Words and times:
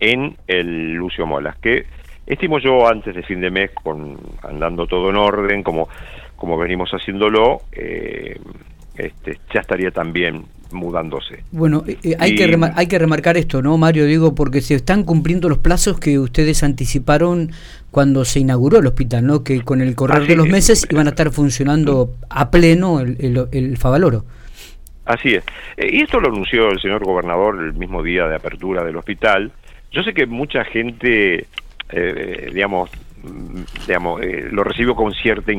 en 0.00 0.36
el 0.46 0.92
Lucio 0.92 1.26
Molas, 1.26 1.56
que 1.58 1.86
estimo 2.24 2.60
yo 2.60 2.86
antes 2.86 3.14
de 3.16 3.22
fin 3.24 3.40
de 3.40 3.50
mes, 3.50 3.72
con 3.72 4.16
andando 4.44 4.86
todo 4.86 5.10
en 5.10 5.16
orden, 5.16 5.64
como, 5.64 5.88
como 6.36 6.56
venimos 6.56 6.90
haciéndolo, 6.90 7.62
eh, 7.72 8.38
este, 8.96 9.40
ya 9.52 9.60
estaría 9.60 9.90
también 9.90 10.44
mudándose. 10.70 11.42
Bueno, 11.50 11.82
eh, 11.88 11.98
eh, 12.04 12.16
hay, 12.20 12.36
que 12.36 12.44
hay 12.76 12.86
que 12.86 12.98
remarcar 12.98 13.36
esto, 13.38 13.60
¿no, 13.60 13.76
Mario? 13.76 14.04
Digo, 14.04 14.36
porque 14.36 14.60
se 14.60 14.74
están 14.74 15.02
cumpliendo 15.02 15.48
los 15.48 15.58
plazos 15.58 15.98
que 15.98 16.20
ustedes 16.20 16.62
anticiparon 16.62 17.50
cuando 17.90 18.24
se 18.24 18.38
inauguró 18.38 18.78
el 18.78 18.86
hospital, 18.86 19.26
¿no? 19.26 19.42
Que 19.42 19.62
con 19.62 19.80
el 19.80 19.96
correr 19.96 20.28
de 20.28 20.36
los 20.36 20.48
meses 20.48 20.86
iban 20.90 21.08
a 21.08 21.10
estar 21.10 21.32
funcionando 21.32 22.12
a 22.30 22.52
pleno 22.52 23.00
el, 23.00 23.16
el, 23.18 23.48
el 23.50 23.76
Favaloro. 23.76 24.24
Así 25.06 25.34
es. 25.34 25.44
y 25.78 26.02
esto 26.02 26.20
lo 26.20 26.28
anunció 26.28 26.68
el 26.70 26.78
señor 26.78 27.02
gobernador 27.02 27.56
el 27.64 27.72
mismo 27.72 28.02
día 28.02 28.28
de 28.28 28.36
apertura 28.36 28.84
del 28.84 28.96
hospital. 28.96 29.50
Yo 29.90 30.02
sé 30.02 30.12
que 30.12 30.26
mucha 30.26 30.64
gente, 30.64 31.46
eh, 31.90 32.50
digamos, 32.52 32.90
digamos 33.86 34.22
eh, 34.22 34.48
lo 34.50 34.62
recibió 34.64 34.94
con 34.94 35.12
cierta 35.12 35.52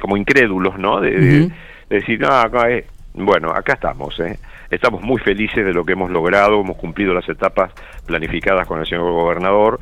como 0.00 0.16
incrédulos, 0.16 0.78
¿no? 0.78 1.00
De, 1.00 1.50
decir, 1.88 2.20
no, 2.20 2.28
acá 2.28 2.70
es, 2.70 2.86
bueno, 3.14 3.50
acá 3.50 3.74
estamos, 3.74 4.18
¿eh? 4.20 4.38
estamos 4.70 5.02
muy 5.02 5.20
felices 5.20 5.64
de 5.64 5.72
lo 5.72 5.84
que 5.84 5.92
hemos 5.92 6.10
logrado, 6.10 6.60
hemos 6.60 6.76
cumplido 6.76 7.14
las 7.14 7.28
etapas 7.28 7.72
planificadas 8.06 8.66
con 8.66 8.80
el 8.80 8.86
señor 8.86 9.12
gobernador, 9.12 9.80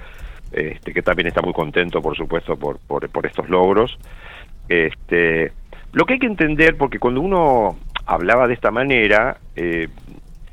este, 0.53 0.93
que 0.93 1.03
también 1.03 1.29
está 1.29 1.41
muy 1.41 1.53
contento, 1.53 2.03
por 2.03 2.17
supuesto, 2.17 2.57
por, 2.57 2.79
por, 2.81 3.09
por 3.09 3.27
estos 3.27 3.49
logros. 3.49 3.99
Este, 4.69 5.53
lo 5.93 6.05
que 6.05 6.15
hay 6.15 6.19
que 6.19 6.27
entender, 6.27 6.77
porque 6.77 6.99
cuando 6.99 7.21
uno 7.21 7.79
hablaba 8.07 8.47
de 8.47 8.55
esta 8.55 8.71
manera, 8.71 9.39
eh, 9.57 9.89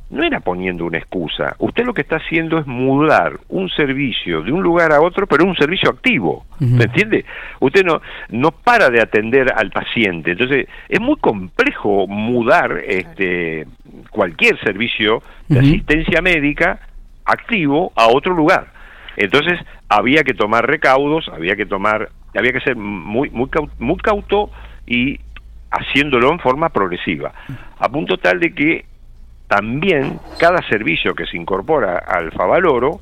no 0.10 0.24
era 0.24 0.40
poniendo 0.40 0.86
una 0.86 0.98
excusa. 0.98 1.56
Usted 1.60 1.86
lo 1.86 1.94
que 1.94 2.02
está 2.02 2.18
haciendo 2.18 2.58
es 2.58 2.66
mudar 2.66 3.40
un 3.48 3.70
servicio 3.70 4.42
de 4.42 4.52
un 4.52 4.64
lugar 4.64 4.92
a 4.92 5.02
otro, 5.02 5.28
pero 5.28 5.46
un 5.46 5.56
servicio 5.56 5.90
activo. 5.90 6.46
¿Me 6.60 6.86
entiende? 6.86 7.26
Usted 7.60 7.86
no, 7.86 8.02
no 8.30 8.52
para 8.52 8.90
de 8.90 9.02
atender 9.02 9.54
al 9.56 9.70
paciente. 9.70 10.32
Entonces, 10.32 10.68
es 10.88 11.00
muy 11.00 11.16
complejo 11.18 12.08
mudar 12.08 12.82
este, 12.86 13.68
cualquier 14.10 14.60
servicio 14.62 15.22
de 15.48 15.60
asistencia 15.60 16.22
médica 16.22 16.80
activo 17.26 17.92
a 17.96 18.08
otro 18.08 18.34
lugar. 18.34 18.68
Entonces, 19.16 19.60
había 19.90 20.24
que 20.24 20.34
tomar 20.34 20.66
recaudos, 20.66 21.30
había 21.30 21.56
que 21.56 21.66
tomar, 21.66 22.10
había 22.36 22.52
que 22.52 22.62
ser 22.62 22.76
muy, 22.76 23.30
muy, 23.30 23.50
muy 23.78 23.98
cauto 23.98 24.50
y 24.88 25.20
haciéndolo 25.72 26.32
en 26.32 26.40
forma 26.40 26.70
progresiva, 26.70 27.32
a 27.78 27.90
punto 27.90 28.18
tal 28.18 28.40
de 28.40 28.54
que 28.56 28.86
también 29.50 30.20
cada 30.38 30.62
servicio 30.70 31.16
que 31.16 31.26
se 31.26 31.36
incorpora 31.36 31.98
al 31.98 32.32
Favaloro 32.32 33.02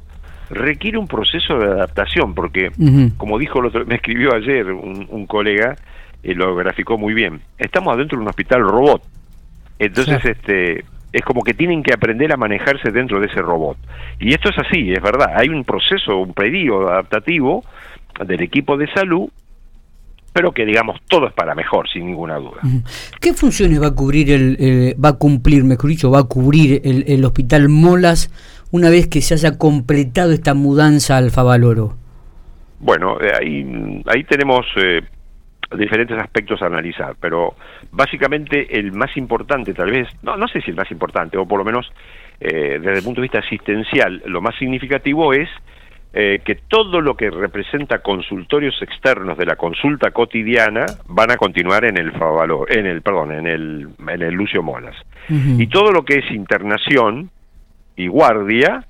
requiere 0.49 0.97
un 0.97 1.05
proceso 1.05 1.59
de 1.59 1.65
adaptación, 1.65 2.33
porque, 2.33 2.71
como 3.17 3.37
dijo 3.37 3.59
el 3.59 3.65
otro, 3.65 3.85
me 3.85 3.95
escribió 3.95 4.33
ayer 4.33 4.71
un, 4.71 5.27
colega, 5.27 5.75
y 6.23 6.33
lo 6.33 6.55
graficó 6.55 6.97
muy 6.97 7.13
bien, 7.13 7.41
estamos 7.57 7.93
adentro 7.93 8.17
de 8.17 8.21
un 8.23 8.29
hospital 8.29 8.61
robot. 8.61 9.03
Entonces, 9.77 10.23
este 10.23 10.85
es 11.11 11.21
como 11.25 11.43
que 11.43 11.53
tienen 11.53 11.83
que 11.83 11.93
aprender 11.93 12.31
a 12.31 12.37
manejarse 12.37 12.91
dentro 12.91 13.19
de 13.19 13.27
ese 13.27 13.41
robot. 13.41 13.77
Y 14.19 14.33
esto 14.33 14.49
es 14.49 14.57
así, 14.57 14.93
es 14.93 15.01
verdad. 15.01 15.33
Hay 15.35 15.49
un 15.49 15.65
proceso, 15.65 16.17
un 16.17 16.33
pedido 16.33 16.89
adaptativo 16.89 17.65
del 18.25 18.41
equipo 18.41 18.77
de 18.77 18.87
salud 18.93 19.29
pero 20.37 20.51
que 20.51 20.67
digamos 20.67 21.01
todo 21.09 21.25
es 21.25 21.33
para 21.33 21.55
mejor, 21.55 21.89
sin 21.89 22.05
ninguna 22.05 22.35
duda. 22.35 22.61
¿Qué 23.19 23.33
funciones 23.33 23.81
va 23.81 23.87
a 23.87 23.95
cubrir 23.95 24.31
el, 24.31 24.95
va 25.03 25.09
a 25.09 25.17
cumplir, 25.17 25.63
mejor 25.63 25.89
dicho, 25.89 26.11
va 26.11 26.19
a 26.19 26.23
cubrir 26.25 26.79
el, 26.83 27.25
hospital 27.25 27.69
Molas 27.69 28.29
una 28.69 28.91
vez 28.91 29.07
que 29.07 29.21
se 29.21 29.33
haya 29.33 29.57
completado 29.57 30.33
esta 30.33 30.53
mudanza 30.53 31.17
al 31.17 31.31
Favaloro? 31.31 31.95
Bueno, 32.79 33.19
eh, 33.19 33.31
ahí, 33.35 34.03
ahí 34.05 34.23
tenemos 34.25 34.63
eh, 34.75 35.01
diferentes 35.75 36.15
aspectos 36.19 36.61
a 36.61 36.67
analizar, 36.67 37.15
pero 37.19 37.55
básicamente 37.91 38.77
el 38.77 38.91
más 38.91 39.17
importante, 39.17 39.73
tal 39.73 39.89
vez, 39.89 40.07
no, 40.21 40.37
no 40.37 40.47
sé 40.47 40.61
si 40.61 40.69
el 40.69 40.77
más 40.77 40.91
importante, 40.91 41.35
o 41.39 41.47
por 41.47 41.57
lo 41.57 41.65
menos 41.65 41.91
eh, 42.39 42.77
desde 42.79 42.99
el 42.99 43.03
punto 43.03 43.21
de 43.21 43.25
vista 43.25 43.39
asistencial, 43.39 44.21
lo 44.27 44.39
más 44.39 44.55
significativo 44.59 45.33
es 45.33 45.49
eh, 46.19 46.41
que 46.43 46.55
todo 46.55 46.99
lo 46.99 47.15
que 47.15 47.29
representa 47.29 47.99
consultorios 47.99 48.81
externos 48.81 49.37
de 49.37 49.45
la 49.45 49.55
consulta 49.55 50.09
cotidiana 50.09 50.87
van 51.05 51.29
a 51.29 51.37
continuar 51.37 51.85
en 51.85 51.95
el 51.95 52.11
Favalor, 52.11 52.75
en 52.75 52.87
el 52.87 53.03
perdón, 53.03 53.33
en 53.33 53.45
el 53.45 53.87
en 53.99 54.23
el 54.23 54.33
Lucio 54.33 54.63
Molas. 54.63 54.95
Y 55.29 55.67
todo 55.67 55.91
lo 55.91 56.03
que 56.03 56.15
es 56.15 56.31
internación 56.31 57.29
y 57.95 58.07
guardia, 58.07 58.83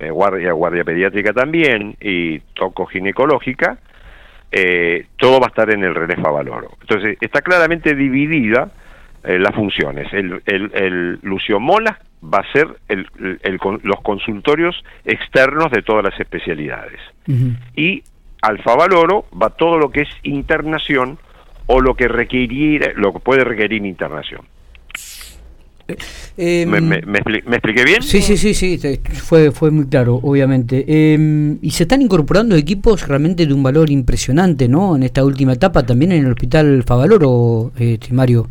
eh, 0.00 0.10
guardia 0.10 0.50
guardia 0.50 0.82
pediátrica 0.82 1.32
también 1.32 1.94
y 2.00 2.40
toco 2.54 2.86
ginecológica, 2.86 3.78
eh, 4.50 5.06
todo 5.18 5.38
va 5.38 5.46
a 5.46 5.50
estar 5.50 5.70
en 5.70 5.84
el 5.84 5.94
René 5.94 6.16
Favaloro. 6.16 6.72
Entonces, 6.80 7.18
está 7.20 7.42
claramente 7.42 7.94
dividida 7.94 8.68
las 9.24 9.54
funciones. 9.54 10.12
El, 10.12 10.42
el, 10.46 10.70
el 10.74 11.18
Lucio 11.22 11.60
Molas 11.60 11.96
va 12.22 12.38
a 12.38 12.52
ser 12.52 12.68
el, 12.88 13.06
los 13.82 14.00
consultorios 14.02 14.82
externos 15.04 15.70
de 15.70 15.82
todas 15.82 16.04
las 16.04 16.18
especialidades. 16.18 17.00
Y 17.76 18.02
Alfa 18.42 18.74
Valoro 18.74 19.26
va 19.40 19.50
todo 19.50 19.78
lo 19.78 19.90
que 19.90 20.02
es 20.02 20.08
internación 20.22 21.18
o 21.66 21.80
lo 21.80 21.94
que 21.94 22.08
requerir, 22.08 22.92
lo 22.96 23.12
que 23.12 23.20
puede 23.20 23.44
requerir 23.44 23.84
internación. 23.84 24.42
Eh, 26.36 26.64
¿Me, 26.66 26.80
me, 26.80 27.18
expliqué 27.28 27.84
bien? 27.84 28.02
Sí, 28.02 28.22
sí, 28.22 28.36
sí, 28.36 28.54
sí, 28.54 28.80
fue, 29.12 29.50
fue 29.50 29.70
muy 29.70 29.86
claro, 29.86 30.18
obviamente. 30.22 30.84
Em, 31.14 31.58
y 31.60 31.70
se 31.70 31.82
están 31.82 32.00
incorporando 32.00 32.56
equipos 32.56 33.06
realmente 33.06 33.46
de 33.46 33.52
un 33.52 33.62
valor 33.62 33.90
impresionante, 33.90 34.68
¿no? 34.68 34.96
En 34.96 35.02
esta 35.02 35.24
última 35.24 35.52
etapa, 35.52 35.84
también 35.84 36.12
en 36.12 36.24
el 36.24 36.32
Hospital 36.32 36.84
Favaloro, 36.86 37.72
este, 37.76 38.14
Mario. 38.14 38.48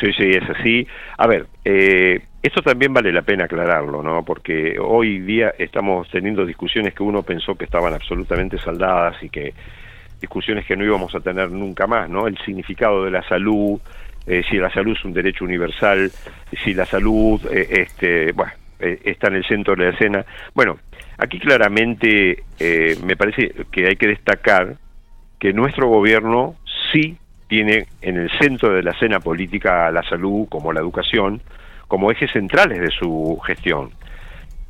Sí, 0.00 0.12
sí, 0.12 0.30
es 0.30 0.50
así. 0.50 0.86
A 1.16 1.26
ver, 1.26 1.46
eh, 1.64 2.20
esto 2.42 2.62
también 2.62 2.92
vale 2.92 3.12
la 3.12 3.22
pena 3.22 3.44
aclararlo, 3.44 4.02
¿no? 4.02 4.24
Porque 4.24 4.76
hoy 4.78 5.20
día 5.20 5.54
estamos 5.58 6.08
teniendo 6.10 6.44
discusiones 6.44 6.94
que 6.94 7.02
uno 7.02 7.22
pensó 7.22 7.54
que 7.54 7.64
estaban 7.64 7.94
absolutamente 7.94 8.58
saldadas 8.58 9.22
y 9.22 9.30
que 9.30 9.54
discusiones 10.20 10.64
que 10.66 10.76
no 10.76 10.84
íbamos 10.84 11.14
a 11.14 11.20
tener 11.20 11.50
nunca 11.50 11.86
más, 11.86 12.08
¿no? 12.08 12.26
El 12.26 12.38
significado 12.38 13.04
de 13.04 13.10
la 13.10 13.22
salud, 13.22 13.80
eh, 14.26 14.42
si 14.50 14.56
la 14.56 14.70
salud 14.70 14.96
es 14.96 15.04
un 15.04 15.12
derecho 15.12 15.44
universal, 15.44 16.10
si 16.64 16.74
la 16.74 16.84
salud, 16.84 17.40
eh, 17.50 17.66
este, 17.70 18.32
bueno, 18.32 18.52
eh, 18.80 19.00
está 19.04 19.28
en 19.28 19.36
el 19.36 19.44
centro 19.44 19.76
de 19.76 19.84
la 19.84 19.90
escena. 19.90 20.24
Bueno, 20.54 20.78
aquí 21.18 21.38
claramente 21.38 22.44
me 23.04 23.16
parece 23.16 23.52
que 23.70 23.86
hay 23.86 23.96
que 23.96 24.08
destacar 24.08 24.76
que 25.38 25.52
nuestro 25.52 25.88
gobierno 25.88 26.56
sí 26.92 27.16
tiene 27.48 27.86
en 28.00 28.16
el 28.16 28.30
centro 28.38 28.72
de 28.72 28.82
la 28.82 28.92
escena 28.92 29.20
política 29.20 29.90
la 29.90 30.02
salud 30.02 30.48
como 30.48 30.72
la 30.72 30.80
educación, 30.80 31.40
como 31.88 32.10
ejes 32.10 32.30
centrales 32.32 32.80
de 32.80 32.90
su 32.90 33.38
gestión. 33.46 33.90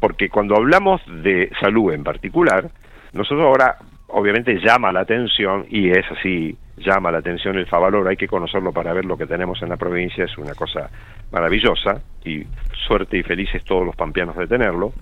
Porque 0.00 0.28
cuando 0.28 0.56
hablamos 0.56 1.00
de 1.06 1.50
salud 1.60 1.92
en 1.92 2.04
particular, 2.04 2.68
nosotros 3.12 3.46
ahora 3.46 3.78
obviamente 4.08 4.60
llama 4.60 4.92
la 4.92 5.00
atención, 5.00 5.66
y 5.68 5.90
es 5.90 6.04
así, 6.10 6.56
llama 6.76 7.10
la 7.10 7.18
atención 7.18 7.56
el 7.56 7.66
Favalor, 7.66 8.06
hay 8.08 8.16
que 8.16 8.28
conocerlo 8.28 8.72
para 8.72 8.92
ver 8.92 9.04
lo 9.04 9.16
que 9.16 9.26
tenemos 9.26 9.60
en 9.62 9.68
la 9.68 9.76
provincia, 9.76 10.24
es 10.24 10.36
una 10.38 10.54
cosa 10.54 10.90
maravillosa, 11.30 12.00
y 12.26 12.44
suerte 12.86 13.18
y 13.18 13.22
felices 13.22 13.64
todos 13.64 13.86
los 13.86 13.96
pampeanos 13.96 14.36
de 14.36 14.46
tenerlo. 14.46 14.92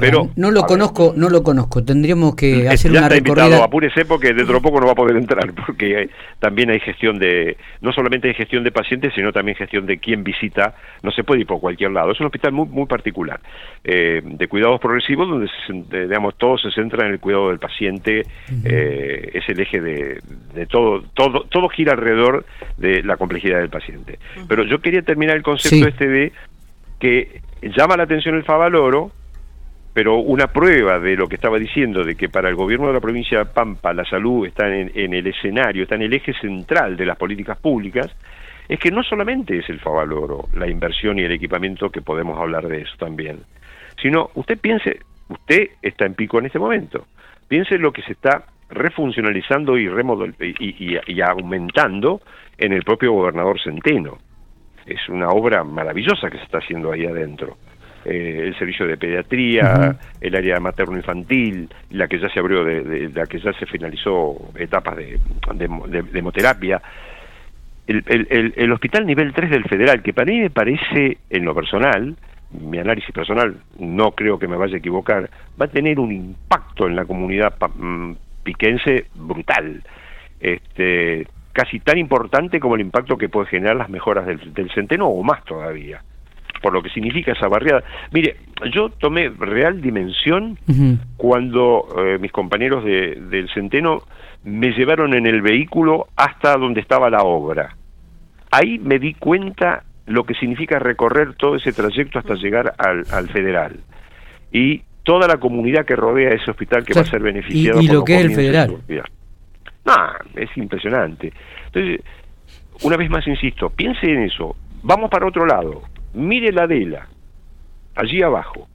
Pero 0.00 0.30
no 0.36 0.50
lo 0.50 0.62
conozco, 0.62 1.12
no 1.16 1.28
lo 1.28 1.42
conozco. 1.42 1.84
Tendríamos 1.84 2.34
que 2.34 2.68
hacer 2.68 2.90
una 2.90 3.08
recorrida. 3.08 3.44
Invitado, 3.44 3.64
apúrese 3.64 4.04
porque 4.04 4.32
dentro 4.32 4.54
de 4.54 4.60
poco 4.60 4.80
no 4.80 4.86
va 4.86 4.92
a 4.92 4.96
poder 4.96 5.16
entrar, 5.16 5.52
porque 5.66 6.08
también 6.38 6.70
hay 6.70 6.80
gestión 6.80 7.18
de, 7.18 7.56
no 7.80 7.92
solamente 7.92 8.28
hay 8.28 8.34
gestión 8.34 8.64
de 8.64 8.72
pacientes, 8.72 9.12
sino 9.14 9.32
también 9.32 9.56
gestión 9.56 9.86
de 9.86 9.98
quién 9.98 10.24
visita. 10.24 10.74
No 11.02 11.10
se 11.10 11.24
puede 11.24 11.42
ir 11.42 11.46
por 11.46 11.60
cualquier 11.60 11.90
lado. 11.90 12.12
Es 12.12 12.20
un 12.20 12.26
hospital 12.26 12.52
muy 12.52 12.66
muy 12.66 12.86
particular, 12.86 13.40
eh, 13.84 14.22
de 14.24 14.48
cuidados 14.48 14.80
progresivos, 14.80 15.28
donde 15.28 16.06
digamos 16.06 16.36
todo 16.36 16.56
se 16.58 16.70
centra 16.70 17.06
en 17.06 17.12
el 17.12 17.20
cuidado 17.20 17.48
del 17.48 17.58
paciente. 17.58 18.22
Eh, 18.64 19.30
es 19.34 19.48
el 19.48 19.60
eje 19.60 19.80
de, 19.80 20.20
de, 20.54 20.66
todo, 20.66 21.02
todo, 21.14 21.44
todo 21.44 21.68
gira 21.68 21.92
alrededor 21.92 22.44
de 22.76 23.02
la 23.02 23.16
complejidad 23.16 23.58
del 23.58 23.70
paciente. 23.70 24.18
Pero 24.48 24.64
yo 24.64 24.80
quería 24.80 25.02
terminar 25.02 25.36
el 25.36 25.42
concepto 25.42 25.88
este 25.88 26.08
de 26.08 26.32
que 26.98 27.40
llama 27.62 27.96
la 27.96 28.04
atención 28.04 28.36
el 28.36 28.44
Favaloro, 28.44 29.10
pero 29.92 30.16
una 30.18 30.46
prueba 30.48 30.98
de 31.00 31.16
lo 31.16 31.28
que 31.28 31.34
estaba 31.34 31.58
diciendo, 31.58 32.04
de 32.04 32.14
que 32.14 32.28
para 32.28 32.48
el 32.48 32.54
gobierno 32.54 32.86
de 32.86 32.92
la 32.92 33.00
provincia 33.00 33.38
de 33.38 33.46
Pampa 33.46 33.92
la 33.92 34.04
salud 34.04 34.46
está 34.46 34.72
en, 34.72 35.14
el 35.14 35.26
escenario, 35.26 35.82
está 35.82 35.96
en 35.96 36.02
el 36.02 36.12
eje 36.12 36.32
central 36.34 36.96
de 36.96 37.06
las 37.06 37.16
políticas 37.16 37.58
públicas, 37.58 38.06
es 38.68 38.78
que 38.78 38.92
no 38.92 39.02
solamente 39.02 39.58
es 39.58 39.68
el 39.68 39.80
Favaloro, 39.80 40.48
la 40.54 40.68
inversión 40.68 41.18
y 41.18 41.22
el 41.22 41.32
equipamiento, 41.32 41.90
que 41.90 42.02
podemos 42.02 42.38
hablar 42.38 42.68
de 42.68 42.82
eso 42.82 42.94
también, 42.98 43.40
sino 44.00 44.30
usted 44.34 44.58
piense, 44.58 45.00
usted 45.28 45.70
está 45.82 46.06
en 46.06 46.14
pico 46.14 46.38
en 46.38 46.46
este 46.46 46.60
momento, 46.60 47.06
piense 47.48 47.76
lo 47.78 47.92
que 47.92 48.02
se 48.02 48.12
está 48.12 48.44
refuncionalizando 48.70 49.78
y, 49.78 49.88
y 51.06 51.20
aumentando 51.20 52.20
en 52.58 52.72
el 52.72 52.82
propio 52.82 53.12
gobernador 53.12 53.60
Centeno 53.60 54.18
es 54.86 55.08
una 55.08 55.28
obra 55.28 55.64
maravillosa 55.64 56.30
que 56.30 56.38
se 56.38 56.44
está 56.44 56.58
haciendo 56.58 56.92
ahí 56.92 57.06
adentro. 57.06 57.56
eh, 58.04 58.44
el 58.46 58.58
servicio 58.58 58.86
de 58.86 58.96
pediatría, 58.96 59.96
el 60.20 60.34
área 60.34 60.58
materno-infantil, 60.58 61.68
la 61.90 62.08
que 62.08 62.18
ya 62.18 62.30
se 62.30 62.40
abrió, 62.40 62.64
de, 62.64 63.10
la 63.14 63.26
que 63.26 63.38
ya 63.38 63.52
se 63.52 63.66
finalizó 63.66 64.50
etapas 64.56 64.96
de, 64.96 65.20
de, 65.54 66.18
hemoterapia. 66.18 66.80
El, 67.86 68.52
el, 68.56 68.72
hospital 68.72 69.04
nivel 69.04 69.32
3 69.34 69.50
del 69.50 69.64
federal, 69.64 70.00
que 70.00 70.14
para 70.14 70.30
mí 70.30 70.40
me 70.40 70.50
parece, 70.50 71.18
en 71.28 71.44
lo 71.44 71.54
personal, 71.54 72.14
mi 72.52 72.78
análisis 72.78 73.12
personal, 73.12 73.56
no 73.78 74.12
creo 74.12 74.38
que 74.38 74.48
me 74.48 74.56
vaya 74.56 74.76
a 74.76 74.78
equivocar, 74.78 75.28
va 75.60 75.66
a 75.66 75.70
tener 75.70 75.98
un 75.98 76.12
impacto 76.12 76.86
en 76.86 76.96
la 76.96 77.04
comunidad 77.04 77.54
mm, 77.74 78.12
piquense 78.42 79.06
brutal. 79.14 79.82
Este, 80.40 81.26
casi 81.52 81.80
tan 81.80 81.98
importante 81.98 82.60
como 82.60 82.76
el 82.76 82.80
impacto 82.80 83.16
que 83.16 83.28
puede 83.28 83.46
generar 83.46 83.76
las 83.76 83.90
mejoras 83.90 84.26
del, 84.26 84.54
del 84.54 84.70
centeno 84.70 85.08
o 85.08 85.22
más 85.22 85.44
todavía 85.44 86.02
por 86.60 86.72
lo 86.72 86.82
que 86.82 86.90
significa 86.90 87.32
esa 87.32 87.48
barriada. 87.48 87.82
Mire, 88.12 88.36
yo 88.72 88.90
tomé 88.90 89.30
real 89.30 89.80
dimensión 89.80 90.58
cuando 91.16 91.86
eh, 91.98 92.18
mis 92.18 92.32
compañeros 92.32 92.84
de, 92.84 93.16
del 93.30 93.48
Centeno 93.52 94.02
me 94.44 94.72
llevaron 94.72 95.14
en 95.14 95.26
el 95.26 95.42
vehículo 95.42 96.08
hasta 96.16 96.56
donde 96.56 96.80
estaba 96.80 97.10
la 97.10 97.22
obra. 97.22 97.76
Ahí 98.50 98.78
me 98.78 98.98
di 98.98 99.14
cuenta 99.14 99.84
lo 100.06 100.24
que 100.24 100.34
significa 100.34 100.78
recorrer 100.78 101.34
todo 101.34 101.56
ese 101.56 101.72
trayecto 101.72 102.18
hasta 102.18 102.34
llegar 102.34 102.74
al, 102.78 103.04
al 103.12 103.28
federal. 103.28 103.80
Y 104.52 104.82
toda 105.02 105.26
la 105.26 105.38
comunidad 105.38 105.84
que 105.84 105.96
rodea 105.96 106.30
ese 106.30 106.50
hospital 106.50 106.84
que 106.84 106.94
va 106.94 107.02
a 107.02 107.04
ser 107.04 107.20
beneficiado. 107.20 107.80
¿Y, 107.80 107.88
lo 107.88 108.04
que 108.04 108.16
es 108.16 108.24
el 108.26 108.34
federal? 108.34 108.76
No, 109.84 109.94
es 110.36 110.56
impresionante. 110.56 111.32
Entonces, 111.66 112.00
una 112.82 112.96
vez 112.96 113.10
más 113.10 113.26
insisto, 113.26 113.70
piense 113.70 114.06
en 114.06 114.22
eso. 114.22 114.56
Vamos 114.82 115.10
para 115.10 115.26
otro 115.26 115.46
lado 115.46 115.82
mire 116.14 116.52
la 116.52 116.64
Adela, 116.64 117.06
allí 117.94 118.22
abajo, 118.22 118.68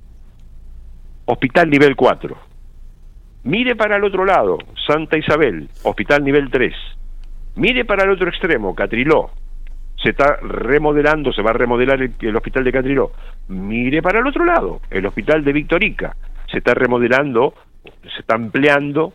hospital 1.25 1.69
nivel 1.69 1.95
4. 1.95 2.37
Mire 3.43 3.75
para 3.75 3.97
el 3.97 4.03
otro 4.03 4.25
lado, 4.25 4.57
Santa 4.87 5.17
Isabel, 5.17 5.69
hospital 5.83 6.23
nivel 6.23 6.49
3. 6.49 6.73
Mire 7.55 7.85
para 7.85 8.03
el 8.03 8.11
otro 8.11 8.29
extremo, 8.29 8.73
Catriló. 8.73 9.31
Se 10.01 10.09
está 10.09 10.37
remodelando, 10.41 11.31
se 11.31 11.41
va 11.41 11.51
a 11.51 11.53
remodelar 11.53 12.01
el, 12.01 12.35
hospital 12.35 12.63
de 12.63 12.71
Catriló. 12.71 13.11
Mire 13.47 14.01
para 14.01 14.19
el 14.19 14.27
otro 14.27 14.45
lado, 14.45 14.81
el 14.89 15.05
hospital 15.05 15.43
de 15.43 15.53
Victorica. 15.53 16.15
Se 16.51 16.59
está 16.59 16.73
remodelando, 16.73 17.53
se 18.03 18.19
está 18.19 18.35
ampliando, 18.35 19.13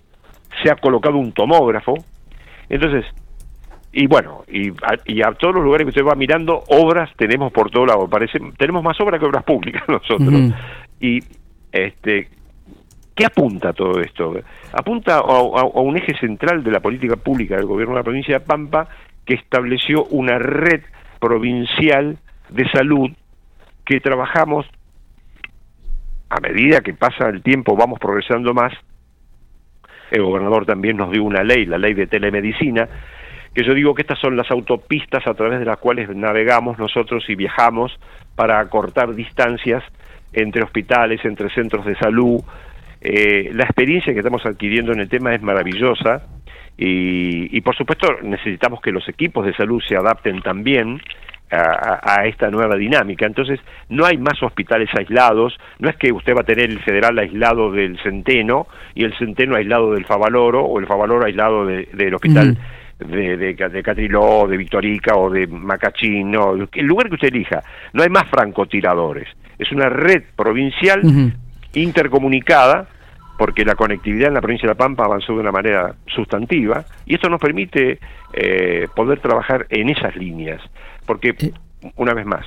se 0.63 0.71
ha 0.71 0.77
colocado 0.77 1.17
un 1.17 1.33
tomógrafo. 1.33 1.95
Entonces, 2.69 3.05
y 3.93 4.07
bueno, 4.07 4.45
y 4.49 4.71
a, 5.23 5.33
todos 5.33 5.55
los 5.55 5.65
lugares 5.65 5.85
que 5.85 5.91
usted 5.91 6.05
va 6.05 6.15
mirando, 6.15 6.63
obras 6.69 7.11
tenemos 7.17 7.53
por 7.53 7.71
todo 7.71 7.87
lado. 7.87 8.09
Parece, 8.09 8.39
tenemos 8.57 8.83
más 8.83 9.01
obras 9.01 9.19
que 9.19 9.27
obras 9.27 9.45
públicas 9.45 9.83
nosotros. 9.89 10.53
Y 11.01 11.19
este, 11.73 12.29
¿qué 13.15 13.25
apunta 13.25 13.73
todo 13.73 14.01
esto? 14.01 14.35
Apunta 14.73 15.19
a, 15.19 15.65
un 15.81 15.97
eje 15.97 16.17
central 16.19 16.63
de 16.63 16.71
la 16.71 16.81
política 16.81 17.17
pública 17.17 17.57
del 17.57 17.67
gobierno 17.67 17.95
de 17.95 18.01
la 18.01 18.05
provincia 18.05 18.39
de 18.39 18.45
Pampa 18.45 18.89
que 19.31 19.37
estableció 19.37 20.07
una 20.07 20.41
red 20.41 20.81
provincial 21.21 22.19
de 22.49 22.69
salud 22.71 23.11
que 23.85 24.01
trabajamos 24.01 24.67
a 26.29 26.41
medida 26.41 26.81
que 26.81 26.95
pasa 26.95 27.29
el 27.29 27.41
tiempo, 27.41 27.77
vamos 27.77 28.01
progresando 28.01 28.53
más. 28.55 28.73
El 30.11 30.25
gobernador 30.25 30.67
también 30.67 30.97
nos 30.97 31.13
dio 31.13 31.23
una 31.23 31.45
ley, 31.45 31.65
la 31.65 31.79
ley 31.79 31.95
de 31.95 32.09
telemedicina, 32.09 32.89
que 33.55 33.63
yo 33.63 33.73
digo 33.73 33.95
que 33.95 34.03
estas 34.03 34.19
son 34.19 34.37
las 34.37 34.51
autopistas 34.51 35.25
a 35.25 35.35
través 35.35 35.61
de 35.61 35.65
las 35.65 35.79
cuales 35.79 36.09
navegamos 36.09 36.77
nosotros 36.81 37.23
y 37.29 37.37
viajamos 37.37 37.97
para 38.35 38.59
acortar 38.59 39.15
distancias 39.15 39.85
entre 40.33 40.65
hospitales, 40.65 41.25
entre 41.25 41.51
centros 41.51 41.87
de 41.87 41.95
salud. 41.95 42.43
Eh, 43.01 43.51
la 43.55 43.63
experiencia 43.63 44.13
que 44.13 44.19
estamos 44.19 44.45
adquiriendo 44.45 44.91
en 44.91 44.99
el 44.99 45.09
tema 45.09 45.33
es 45.33 45.41
maravillosa 45.41 46.27
y, 46.83 47.61
por 47.61 47.77
supuesto 47.77 48.07
necesitamos 48.23 48.81
que 48.81 48.91
los 48.91 49.07
equipos 49.07 49.45
de 49.45 49.55
salud 49.55 49.83
se 49.87 49.97
adapten 49.97 50.41
también 50.41 51.01
a, 51.51 52.27
esta 52.27 52.49
nueva 52.49 52.77
dinámica. 52.77 53.27
Entonces, 53.27 53.61
no 53.89 54.07
hay 54.07 54.17
más 54.17 54.41
hospitales 54.43 54.89
aislados, 54.97 55.59
no 55.79 55.91
es 55.91 55.97
que 55.97 56.13
usted 56.13 56.35
va 56.35 56.41
a 56.41 56.45
tener 56.45 56.71
el 56.71 56.79
federal 56.79 57.19
aislado 57.19 57.71
del 57.73 57.99
Centeno 58.03 58.67
y 58.95 59.05
el 59.05 59.13
Centeno 59.19 59.57
aislado 59.57 59.93
del 59.93 60.07
Favaloro 60.07 60.65
o 60.65 60.79
el 60.79 60.87
Favaloro 60.87 61.27
aislado 61.27 61.67
del 61.67 62.15
hospital 62.15 62.57
de, 62.99 63.37
de, 63.37 63.55
de 63.55 63.83
Catriló, 63.83 64.47
de 64.49 64.57
Victorica 64.57 65.17
o 65.17 65.29
de 65.29 65.47
Macachín, 65.49 66.31
no, 66.31 66.55
el 66.55 66.87
lugar 66.87 67.09
que 67.09 67.15
usted 67.17 67.29
elija. 67.29 67.63
No 67.93 68.05
hay 68.05 68.09
más 68.09 68.29
francotiradores. 68.31 69.29
Es 69.59 69.71
una 69.73 69.89
red 69.89 70.23
provincial 70.37 71.03
intercomunicada 71.75 72.89
porque 73.41 73.65
la 73.65 73.75
conectividad 73.75 74.29
en 74.29 74.35
la 74.35 74.43
provincia 74.43 74.69
de 74.69 74.75
La 74.75 74.79
Pampa 74.79 75.07
avanzó 75.07 75.33
de 75.33 75.41
una 75.41 75.51
manera 75.51 75.95
sustantiva 76.05 76.85
y 77.07 77.15
esto 77.15 77.31
nos 77.31 77.41
permite 77.41 77.99
eh, 78.35 78.87
poder 78.95 79.21
trabajar 79.21 79.65
en 79.71 79.89
esas 79.89 80.15
líneas. 80.15 80.61
Porque, 81.07 81.35
una 81.97 82.13
vez 82.13 82.27
más, 82.27 82.45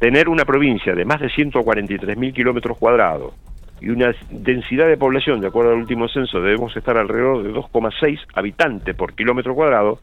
tener 0.00 0.28
una 0.28 0.44
provincia 0.44 0.92
de 0.92 1.04
más 1.04 1.20
de 1.20 1.30
143 1.30 2.18
mil 2.18 2.34
kilómetros 2.34 2.76
cuadrados, 2.78 3.32
y 3.80 3.90
una 3.90 4.12
densidad 4.28 4.88
de 4.88 4.96
población, 4.96 5.40
de 5.40 5.46
acuerdo 5.46 5.70
al 5.70 5.78
último 5.78 6.08
censo, 6.08 6.40
debemos 6.40 6.76
estar 6.76 6.98
alrededor 6.98 7.44
de 7.44 7.52
2,6 7.52 8.18
habitantes 8.34 8.96
por 8.96 9.14
kilómetro 9.14 9.54
cuadrado, 9.54 10.00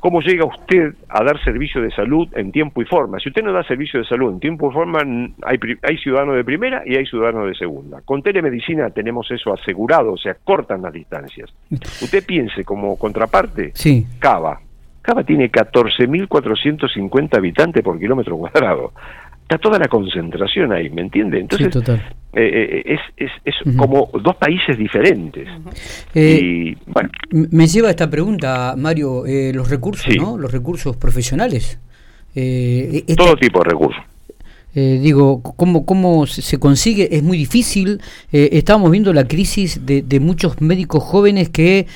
¿cómo 0.00 0.20
llega 0.20 0.44
usted 0.44 0.94
a 1.08 1.22
dar 1.22 1.42
servicio 1.44 1.80
de 1.80 1.90
salud 1.90 2.28
en 2.34 2.50
tiempo 2.50 2.82
y 2.82 2.84
forma? 2.84 3.20
Si 3.20 3.28
usted 3.28 3.42
no 3.42 3.52
da 3.52 3.62
servicio 3.62 4.00
de 4.00 4.06
salud 4.06 4.32
en 4.32 4.40
tiempo 4.40 4.70
y 4.70 4.74
forma, 4.74 5.00
hay, 5.42 5.58
hay 5.82 5.98
ciudadanos 5.98 6.36
de 6.36 6.44
primera 6.44 6.82
y 6.84 6.96
hay 6.96 7.06
ciudadanos 7.06 7.46
de 7.46 7.54
segunda. 7.54 8.00
Con 8.02 8.22
telemedicina 8.22 8.90
tenemos 8.90 9.30
eso 9.30 9.52
asegurado, 9.52 10.12
o 10.12 10.18
sea, 10.18 10.34
cortan 10.42 10.82
las 10.82 10.92
distancias. 10.92 11.50
Usted 11.70 12.24
piense 12.26 12.64
como 12.64 12.98
contraparte, 12.98 13.72
sí. 13.74 14.06
Cava. 14.18 14.60
Cava 15.02 15.24
tiene 15.24 15.50
14.450 15.50 17.36
habitantes 17.36 17.82
por 17.82 17.98
kilómetro 17.98 18.36
cuadrado 18.36 18.92
está 19.50 19.58
toda 19.58 19.80
la 19.80 19.88
concentración 19.88 20.72
ahí, 20.72 20.88
¿me 20.90 21.02
entiende? 21.02 21.40
Entonces, 21.40 21.74
eh, 22.34 22.84
eh, 22.86 22.96
es, 23.16 23.30
es, 23.44 23.76
como 23.76 24.08
dos 24.22 24.36
países 24.36 24.78
diferentes. 24.78 25.48
Eh, 26.14 26.76
bueno. 26.86 27.10
Me 27.30 27.66
lleva 27.66 27.90
esta 27.90 28.08
pregunta, 28.08 28.74
Mario, 28.78 29.24
los 29.52 29.68
recursos, 29.68 30.14
¿no? 30.16 30.38
Los 30.38 30.52
recursos 30.52 30.96
profesionales. 30.96 31.80
Todo 32.32 33.34
tipo 33.36 33.58
de 33.64 33.70
recursos. 33.70 34.02
digo, 34.72 35.42
¿cómo, 35.42 35.84
¿cómo 35.84 36.28
se 36.28 36.60
consigue? 36.60 37.08
Es 37.10 37.24
muy 37.24 37.36
difícil. 37.36 38.00
estábamos 38.30 38.92
viendo 38.92 39.12
la 39.12 39.26
crisis 39.26 39.84
de, 39.84 40.02
de 40.02 40.20
muchos 40.20 40.60
médicos 40.60 41.02
jóvenes 41.02 41.48
que 41.48 41.88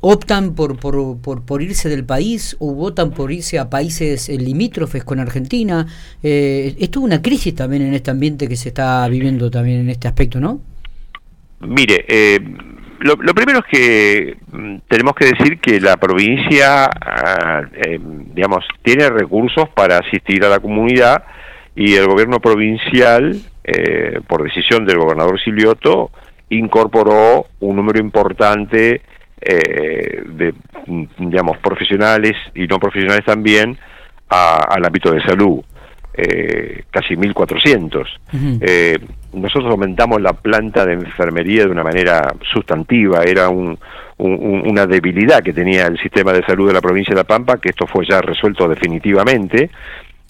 optan 0.00 0.54
por, 0.54 0.78
por, 0.78 1.20
por, 1.20 1.62
irse 1.62 1.88
del 1.88 2.04
país 2.04 2.56
o 2.58 2.74
votan 2.74 3.10
por 3.12 3.30
irse 3.30 3.58
a 3.58 3.70
países 3.70 4.28
eh, 4.28 4.36
limítrofes 4.36 5.04
con 5.04 5.20
Argentina. 5.20 5.86
Eh, 6.22 6.74
es 6.78 6.96
una 6.96 7.22
crisis 7.22 7.54
también 7.54 7.82
en 7.82 7.94
este 7.94 8.10
ambiente 8.10 8.48
que 8.48 8.56
se 8.56 8.70
está 8.70 9.06
viviendo 9.08 9.50
también 9.50 9.80
en 9.80 9.90
este 9.90 10.08
aspecto, 10.08 10.40
¿no? 10.40 10.60
Mire, 11.60 12.04
eh, 12.08 12.40
lo, 13.00 13.16
primero 13.34 13.60
es 13.60 13.64
que 13.70 14.36
mm, 14.50 14.76
tenemos 14.88 15.14
que 15.14 15.26
decir 15.26 15.58
que 15.60 15.80
la 15.80 15.96
provincia, 15.96 16.84
ah, 16.86 17.62
digamos, 18.34 18.64
tiene 18.82 19.08
recursos 19.10 19.68
para 19.70 19.98
asistir 19.98 20.44
a 20.44 20.48
la 20.48 20.58
comunidad 20.58 21.24
y 21.76 21.94
el 21.94 22.06
gobierno 22.06 22.40
provincial, 22.40 23.40
por 24.26 24.42
decisión 24.42 24.86
del 24.86 24.96
gobernador 24.98 25.38
Silioto, 25.38 26.10
incorporó 26.48 27.46
un 27.60 27.76
número 27.76 28.00
importante 28.00 29.02
eh, 29.40 30.22
de, 30.26 30.54
digamos, 31.18 31.58
profesionales 31.58 32.34
y 32.54 32.66
no 32.66 32.78
profesionales 32.78 33.24
también 33.24 33.76
al 34.28 34.84
ámbito 34.84 35.10
de 35.12 35.22
salud. 35.22 35.60
Eh, 36.20 36.82
casi 36.90 37.14
1.400. 37.14 38.04
eh, 38.60 38.98
nosotros 39.34 39.70
aumentamos 39.70 40.20
la 40.20 40.32
planta 40.32 40.84
de 40.84 40.94
enfermería 40.94 41.64
de 41.64 41.70
una 41.70 41.84
manera 41.84 42.34
sustantiva, 42.52 43.22
era 43.22 43.48
un, 43.48 43.78
una 44.18 44.86
debilidad 44.86 45.42
que 45.44 45.52
tenía 45.52 45.86
el 45.86 45.96
sistema 45.98 46.32
de 46.32 46.44
salud 46.44 46.66
de 46.66 46.74
la 46.74 46.80
provincia 46.80 47.14
de 47.14 47.20
La 47.20 47.24
Pampa, 47.24 47.58
que 47.58 47.68
esto 47.68 47.86
fue 47.86 48.04
ya 48.04 48.20
resuelto 48.20 48.66
definitivamente, 48.68 49.70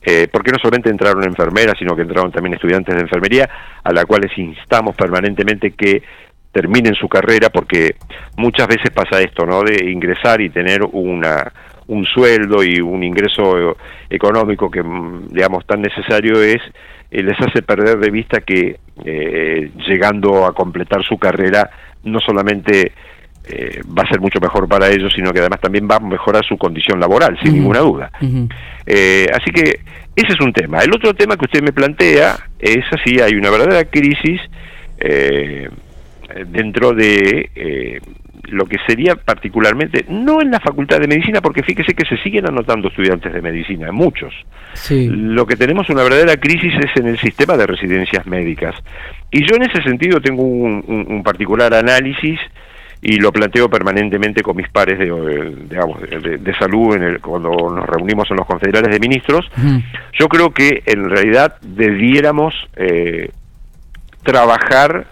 eh, 0.02 0.28
porque 0.30 0.52
no 0.52 0.58
solamente 0.60 0.90
entraron 0.90 1.24
enfermeras, 1.24 1.76
sino 1.78 1.96
que 1.96 2.02
entraron 2.02 2.30
también 2.30 2.54
estudiantes 2.54 2.94
de 2.94 3.00
enfermería, 3.00 3.48
a 3.82 3.92
la 3.92 4.04
cuales 4.04 4.30
instamos 4.36 4.94
permanentemente 4.94 5.70
que 5.70 6.02
terminen 6.52 6.94
su 6.94 7.08
carrera, 7.08 7.50
porque 7.50 7.96
muchas 8.36 8.66
veces 8.66 8.90
pasa 8.90 9.20
esto, 9.20 9.46
¿no? 9.46 9.62
De 9.62 9.90
ingresar 9.90 10.40
y 10.40 10.50
tener 10.50 10.80
una, 10.92 11.52
un 11.86 12.04
sueldo 12.04 12.62
y 12.62 12.80
un 12.80 13.02
ingreso 13.02 13.76
económico 14.08 14.70
que, 14.70 14.82
mm, 14.82 15.28
digamos, 15.28 15.66
tan 15.66 15.82
necesario 15.82 16.42
es, 16.42 16.60
eh, 17.10 17.22
les 17.22 17.38
hace 17.40 17.62
perder 17.62 17.98
de 17.98 18.10
vista 18.10 18.40
que 18.40 18.78
eh, 19.04 19.70
llegando 19.86 20.46
a 20.46 20.52
completar 20.52 21.02
su 21.04 21.18
carrera, 21.18 21.70
no 22.04 22.20
solamente 22.20 22.92
eh, 23.50 23.80
va 23.96 24.02
a 24.02 24.08
ser 24.08 24.20
mucho 24.20 24.40
mejor 24.40 24.68
para 24.68 24.88
ellos, 24.88 25.12
sino 25.14 25.32
que 25.32 25.40
además 25.40 25.60
también 25.60 25.88
va 25.90 25.96
a 25.96 26.00
mejorar 26.00 26.44
su 26.44 26.58
condición 26.58 27.00
laboral, 27.00 27.38
sin 27.42 27.54
ninguna 27.54 27.78
duda. 27.78 28.10
Eh, 28.84 29.26
así 29.32 29.50
que 29.50 29.80
ese 30.14 30.34
es 30.34 30.40
un 30.40 30.52
tema. 30.52 30.80
El 30.80 30.92
otro 30.92 31.14
tema 31.14 31.36
que 31.36 31.46
usted 31.46 31.62
me 31.62 31.72
plantea 31.72 32.36
es 32.58 32.84
así, 32.92 33.20
hay 33.20 33.34
una 33.34 33.50
verdadera 33.50 33.84
crisis 33.84 34.40
eh, 34.98 35.68
dentro 36.46 36.92
de 36.92 38.00
lo 38.44 38.66
que 38.66 38.76
sería 38.86 39.14
particularmente, 39.16 40.06
no 40.08 40.40
en 40.40 40.50
la 40.50 40.60
Facultad 40.60 41.00
de 41.00 41.08
Medicina, 41.08 41.40
porque 41.40 41.62
fíjese 41.62 41.94
que 41.94 42.06
se 42.06 42.16
siguen 42.22 42.46
anotando 42.46 42.88
estudiantes 42.88 43.32
de 43.32 43.42
medicina, 43.42 43.92
muchos. 43.92 44.32
Lo 45.06 45.46
que 45.46 45.56
tenemos 45.56 45.90
una 45.90 46.02
verdadera 46.02 46.36
crisis 46.36 46.72
es 46.74 46.96
en 46.96 47.08
el 47.08 47.18
sistema 47.18 47.56
de 47.56 47.66
residencias 47.66 48.26
médicas. 48.26 48.74
Y 49.30 49.46
yo 49.46 49.56
en 49.56 49.62
ese 49.62 49.82
sentido 49.82 50.20
tengo 50.20 50.42
un 50.42 51.22
particular 51.22 51.74
análisis 51.74 52.38
y 53.00 53.16
lo 53.16 53.32
planteo 53.32 53.68
permanentemente 53.68 54.42
con 54.42 54.56
mis 54.56 54.68
pares 54.68 54.98
de, 54.98 55.06
de, 55.06 56.54
salud 56.58 56.96
en 56.96 57.02
el, 57.02 57.20
cuando 57.20 57.50
nos 57.50 57.86
reunimos 57.86 58.28
en 58.30 58.38
los 58.38 58.46
confederales 58.46 58.92
de 58.92 58.98
ministros. 58.98 59.48
Yo 60.18 60.28
creo 60.28 60.50
que 60.50 60.82
en 60.84 61.08
realidad 61.08 61.56
debiéramos 61.60 62.54
eh, 62.76 63.30
trabajar 64.24 65.06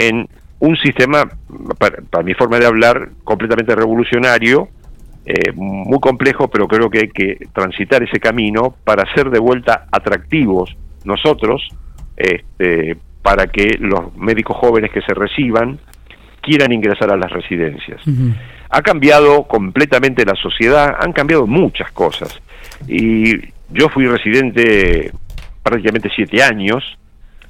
en 0.00 0.26
un 0.60 0.76
sistema, 0.76 1.28
para, 1.78 2.22
mi 2.22 2.34
forma 2.34 2.58
de 2.58 2.66
hablar, 2.66 3.10
completamente 3.22 3.74
revolucionario, 3.74 4.68
eh, 5.26 5.52
muy 5.54 6.00
complejo, 6.00 6.48
pero 6.48 6.66
creo 6.66 6.88
que 6.88 7.00
hay 7.00 7.08
que 7.08 7.46
transitar 7.52 8.02
ese 8.02 8.18
camino 8.18 8.74
para 8.84 9.04
ser 9.14 9.30
de 9.30 9.38
vuelta 9.38 9.86
atractivos 9.92 10.74
nosotros, 11.04 11.68
este, 12.16 12.96
para 13.22 13.46
que 13.46 13.76
los 13.78 14.16
médicos 14.16 14.56
jóvenes 14.56 14.90
que 14.90 15.02
se 15.02 15.12
reciban 15.12 15.78
quieran 16.40 16.72
ingresar 16.72 17.12
a 17.12 17.16
las 17.16 17.30
residencias. 17.30 18.00
Ha 18.70 18.82
cambiado 18.82 19.42
completamente 19.44 20.24
la 20.24 20.34
sociedad, 20.34 20.96
han 20.98 21.12
cambiado 21.12 21.46
muchas 21.46 21.92
cosas. 21.92 22.40
Y 22.88 23.52
yo 23.68 23.90
fui 23.90 24.06
residente 24.06 25.12
prácticamente 25.62 26.10
siete 26.14 26.42
años. 26.42 26.82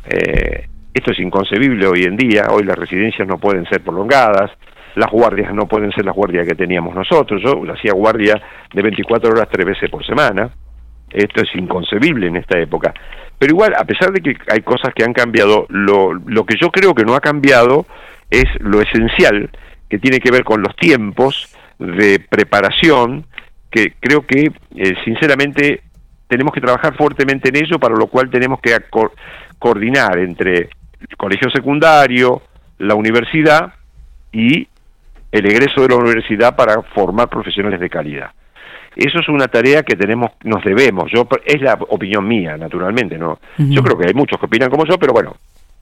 Eh, 0.07 0.67
esto 0.93 1.13
es 1.13 1.21
inconcebible 1.21 1.87
hoy 1.87 2.03
en 2.03 2.17
día. 2.17 2.49
Hoy 2.51 2.65
las 2.65 2.77
residencias 2.77 3.27
no 3.27 3.39
pueden 3.39 3.65
ser 3.67 3.81
prolongadas. 3.83 4.51
Las 4.97 5.11
guardias 5.11 5.55
no 5.55 5.67
pueden 5.67 5.93
ser 5.93 6.05
las 6.05 6.15
guardias 6.15 6.47
que 6.47 6.55
teníamos 6.55 6.95
nosotros. 6.95 7.41
Yo 7.43 7.63
hacía 7.73 7.93
guardia 7.93 8.41
de 8.73 8.83
24 8.83 9.31
horas 9.31 9.49
tres 9.51 9.67
veces 9.67 9.89
por 9.89 10.05
semana. 10.05 10.51
Esto 11.11 11.43
es 11.43 11.55
inconcebible 11.55 12.27
en 12.27 12.37
esta 12.37 12.59
época. 12.59 12.93
Pero 13.39 13.53
igual, 13.53 13.75
a 13.77 13.85
pesar 13.85 14.13
de 14.13 14.21
que 14.21 14.37
hay 14.53 14.61
cosas 14.61 14.93
que 14.95 15.05
han 15.05 15.13
cambiado, 15.13 15.67
lo, 15.69 16.13
lo 16.13 16.45
que 16.45 16.57
yo 16.61 16.71
creo 16.71 16.95
que 16.95 17.05
no 17.05 17.15
ha 17.15 17.21
cambiado 17.21 17.87
es 18.29 18.47
lo 18.59 18.81
esencial 18.81 19.51
que 19.89 19.99
tiene 19.99 20.21
que 20.21 20.31
ver 20.31 20.45
con 20.45 20.63
los 20.63 20.75
tiempos 20.77 21.55
de 21.79 22.21
preparación, 22.21 23.27
que 23.71 23.95
creo 23.99 24.27
que 24.27 24.51
eh, 24.77 24.95
sinceramente 25.05 25.83
tenemos 26.29 26.53
que 26.53 26.61
trabajar 26.61 26.97
fuertemente 26.97 27.49
en 27.49 27.57
ello, 27.57 27.79
para 27.79 27.97
lo 27.97 28.07
cual 28.09 28.31
tenemos 28.31 28.61
que 28.61 28.77
coordinar 29.59 30.19
entre 30.19 30.69
el 31.09 31.17
colegio 31.17 31.51
secundario, 31.51 32.43
la 32.79 32.95
universidad 32.95 33.73
y 34.33 34.67
el 35.33 35.47
egreso 35.47 35.83
de 35.83 35.89
la 35.89 35.97
universidad 35.97 36.57
para 36.57 36.83
formar 36.83 37.29
profesionales 37.29 37.81
de 37.81 37.91
calidad. 37.91 38.31
Eso 38.97 39.21
es 39.21 39.29
una 39.29 39.47
tarea 39.49 39.83
que 39.83 39.95
tenemos, 39.97 40.33
nos 40.43 40.65
debemos. 40.65 41.11
Yo 41.13 41.29
es 41.45 41.61
la 41.63 41.75
opinión 41.75 42.27
mía, 42.27 42.57
naturalmente, 42.57 43.17
no. 43.17 43.39
Yo 43.57 43.83
creo 43.83 43.97
que 43.97 44.09
hay 44.09 44.15
muchos 44.15 44.39
que 44.39 44.47
opinan 44.47 44.69
como 44.69 44.85
yo, 44.85 44.99
pero 44.99 45.13
bueno, 45.13 45.37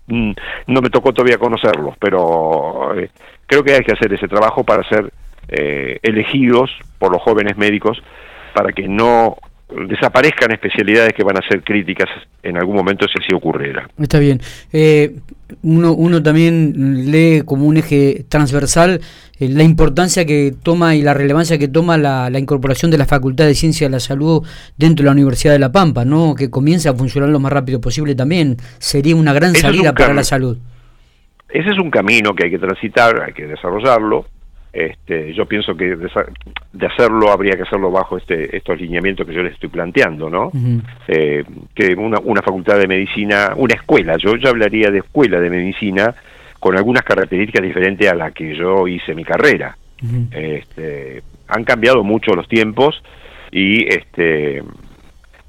Mm, 0.09 0.33
no 0.69 0.81
me 0.81 0.89
tocó 0.89 1.13
todavía 1.13 1.37
conocerlos, 1.37 1.95
pero 1.99 2.99
eh, 2.99 3.11
creo 3.47 3.63
que 3.63 3.75
hay 3.75 3.83
que 3.83 3.93
hacer 3.93 4.13
ese 4.13 4.27
trabajo 4.27 4.65
para 4.65 4.83
ser 4.89 5.13
eh, 5.49 5.99
elegidos 6.03 6.71
por 6.99 7.13
los 7.13 7.23
jóvenes 7.23 7.59
médicos 7.59 8.03
para 8.55 8.73
que 8.73 8.89
no 8.89 9.37
desaparezcan 9.89 10.51
especialidades 10.53 11.13
que 11.13 11.23
van 11.23 11.37
a 11.37 11.47
ser 11.47 11.63
críticas 11.63 12.09
en 12.43 12.57
algún 12.57 12.77
momento 12.77 13.07
si 13.07 13.23
así 13.23 13.35
ocurriera. 13.35 13.89
Está 13.99 14.19
bien. 14.19 14.41
Eh, 14.73 15.17
uno, 15.63 15.93
uno 15.93 16.23
también 16.23 17.11
lee 17.11 17.43
como 17.45 17.67
un 17.67 17.77
eje 17.77 18.25
transversal 18.29 19.01
eh, 19.41 19.49
la 19.49 19.63
importancia 19.63 20.25
que 20.25 20.53
toma 20.63 20.97
y 20.97 21.03
la 21.03 21.15
relevancia 21.15 21.59
que 21.59 21.69
toma 21.69 21.97
la, 21.97 22.31
incorporación 22.39 22.91
de 22.91 22.99
la 22.99 23.07
Facultad 23.07 23.47
de 23.47 23.55
Ciencia 23.55 23.87
de 23.87 23.93
la 23.93 24.01
Salud 24.01 24.47
dentro 24.77 25.05
de 25.05 25.07
la 25.07 25.13
Universidad 25.13 25.53
de 25.53 25.59
La 25.59 25.71
Pampa, 25.71 26.05
¿no? 26.05 26.35
que 26.35 26.51
comience 26.51 26.89
a 26.89 26.95
funcionar 26.95 27.31
lo 27.31 27.39
más 27.39 27.53
rápido 27.53 27.81
posible 27.81 28.15
también. 28.15 28.57
Sería 28.79 29.15
una 29.15 29.33
gran 29.33 29.55
salida 29.55 29.93
para 29.93 30.15
la 30.15 30.25
salud. 30.25 30.59
Ese 31.49 31.71
es 31.71 31.79
un 31.79 31.91
camino 31.91 32.35
que 32.35 32.47
hay 32.47 32.51
que 32.51 32.59
transitar, 32.59 33.23
hay 33.23 33.33
que 33.33 33.47
desarrollarlo 33.47 34.27
este, 34.87 35.35
yo 35.35 35.47
pienso 35.47 35.77
que 35.77 35.97
de, 35.97 36.87
hacerlo 36.87 37.31
habría 37.31 37.57
que 37.57 37.63
hacerlo 37.63 37.91
bajo 37.91 38.17
este, 38.17 38.57
estos 38.57 38.81
lineamientos 38.81 39.27
que 39.27 39.35
yo 39.35 39.43
les 39.43 39.55
estoy 39.55 39.69
planteando, 39.69 40.31
¿no? 40.31 40.53
Eh, 41.09 41.45
que 41.75 41.95
una, 41.95 42.19
una 42.21 42.43
facultad 42.43 42.79
de 42.79 42.87
medicina, 42.87 43.55
una 43.57 43.75
escuela, 43.75 44.17
yo 44.17 44.37
ya 44.37 44.51
hablaría 44.51 44.91
de 44.91 44.99
escuela 44.99 45.41
de 45.41 45.51
medicina 45.51 46.15
con 46.61 46.77
algunas 46.77 47.03
características 47.03 47.63
diferentes 47.63 48.11
a 48.11 48.15
las 48.15 48.33
que 48.33 48.55
yo 48.55 48.87
hice 48.87 49.15
mi 49.15 49.25
carrera. 49.25 49.77
este, 50.31 51.23
han 51.49 51.65
cambiado 51.65 52.05
mucho 52.05 52.35
los 52.35 52.47
tiempos 52.47 53.03
y 53.51 53.93
este, 53.93 54.63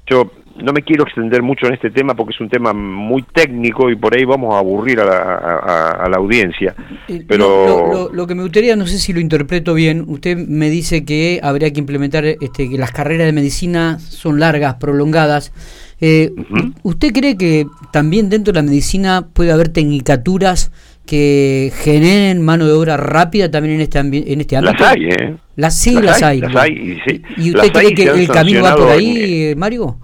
yo 0.06 0.32
no 0.62 0.72
me 0.72 0.82
quiero 0.82 1.04
extender 1.04 1.42
mucho 1.42 1.66
en 1.66 1.74
este 1.74 1.90
tema 1.90 2.14
porque 2.14 2.32
es 2.34 2.40
un 2.40 2.48
tema 2.48 2.72
muy 2.72 3.22
técnico 3.22 3.90
y 3.90 3.96
por 3.96 4.16
ahí 4.16 4.24
vamos 4.24 4.54
a 4.54 4.58
aburrir 4.58 5.00
a 5.00 5.04
la, 5.04 6.16
audiencia. 6.16 6.74
Eh, 7.08 7.24
pero 7.26 8.10
lo, 8.12 8.26
que 8.26 8.34
me 8.34 8.42
gustaría, 8.42 8.76
no 8.76 8.86
sé 8.86 8.98
si 8.98 9.12
lo 9.12 9.20
interpreto 9.20 9.74
bien, 9.74 10.04
usted 10.06 10.36
me 10.36 10.70
dice 10.70 11.04
que 11.04 11.40
habría 11.42 11.72
que 11.72 11.80
implementar 11.80 12.24
este, 12.24 12.68
que 12.68 12.78
las 12.78 12.92
carreras 12.92 13.26
de 13.26 13.32
medicina 13.32 13.98
son 13.98 14.40
largas, 14.40 14.74
prolongadas. 14.74 15.52
Eh, 16.00 16.32
¿Usted 16.82 17.12
cree 17.12 17.36
que 17.36 17.66
también 17.92 18.30
dentro 18.30 18.52
de 18.52 18.60
la 18.60 18.66
medicina 18.66 19.26
puede 19.32 19.52
haber 19.52 19.68
tecnicaturas 19.68 20.72
que 21.06 21.72
generen 21.74 22.40
mano 22.42 22.66
de 22.66 22.72
obra 22.72 22.96
rápida 22.96 23.50
también 23.50 23.76
en 23.76 23.80
este, 23.82 23.98
en 23.98 24.40
este 24.40 24.56
ámbito? 24.56 24.82
Las 24.82 24.92
hay, 24.92 25.04
¿eh? 25.04 25.36
Las, 25.56 25.78
sí, 25.78 25.92
las, 26.00 26.22
hay. 26.22 26.40
¿Y 27.36 27.54
usted 27.54 27.72
cree 27.72 27.94
que 27.94 28.04
el 28.04 28.28
camino 28.28 28.62
va 28.62 28.76
por 28.76 28.88
ahí, 28.88 29.54
Mario? 29.56 29.98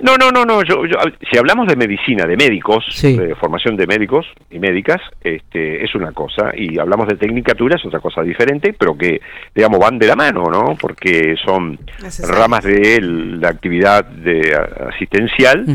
No, 0.00 0.16
no, 0.16 0.30
no, 0.30 0.44
no. 0.44 0.62
Yo, 0.62 0.82
si 1.30 1.38
hablamos 1.38 1.66
de 1.66 1.74
medicina, 1.74 2.24
de 2.24 2.36
médicos, 2.36 2.84
de 3.02 3.34
formación 3.34 3.76
de 3.76 3.86
médicos 3.86 4.26
y 4.48 4.60
médicas, 4.60 5.00
este, 5.22 5.84
es 5.84 5.92
una 5.94 6.12
cosa, 6.12 6.52
y 6.54 6.78
hablamos 6.78 7.08
de 7.08 7.16
tecnicatura 7.16 7.76
es 7.76 7.84
otra 7.84 7.98
cosa 7.98 8.22
diferente, 8.22 8.72
pero 8.78 8.96
que, 8.96 9.20
digamos, 9.54 9.80
van 9.80 9.98
de 9.98 10.06
la 10.06 10.14
mano, 10.14 10.44
¿no? 10.44 10.76
Porque 10.80 11.34
son 11.44 11.78
ramas 12.28 12.64
de 12.64 13.00
la 13.00 13.48
actividad 13.48 14.04
de, 14.04 14.56
asistencial 14.88 15.66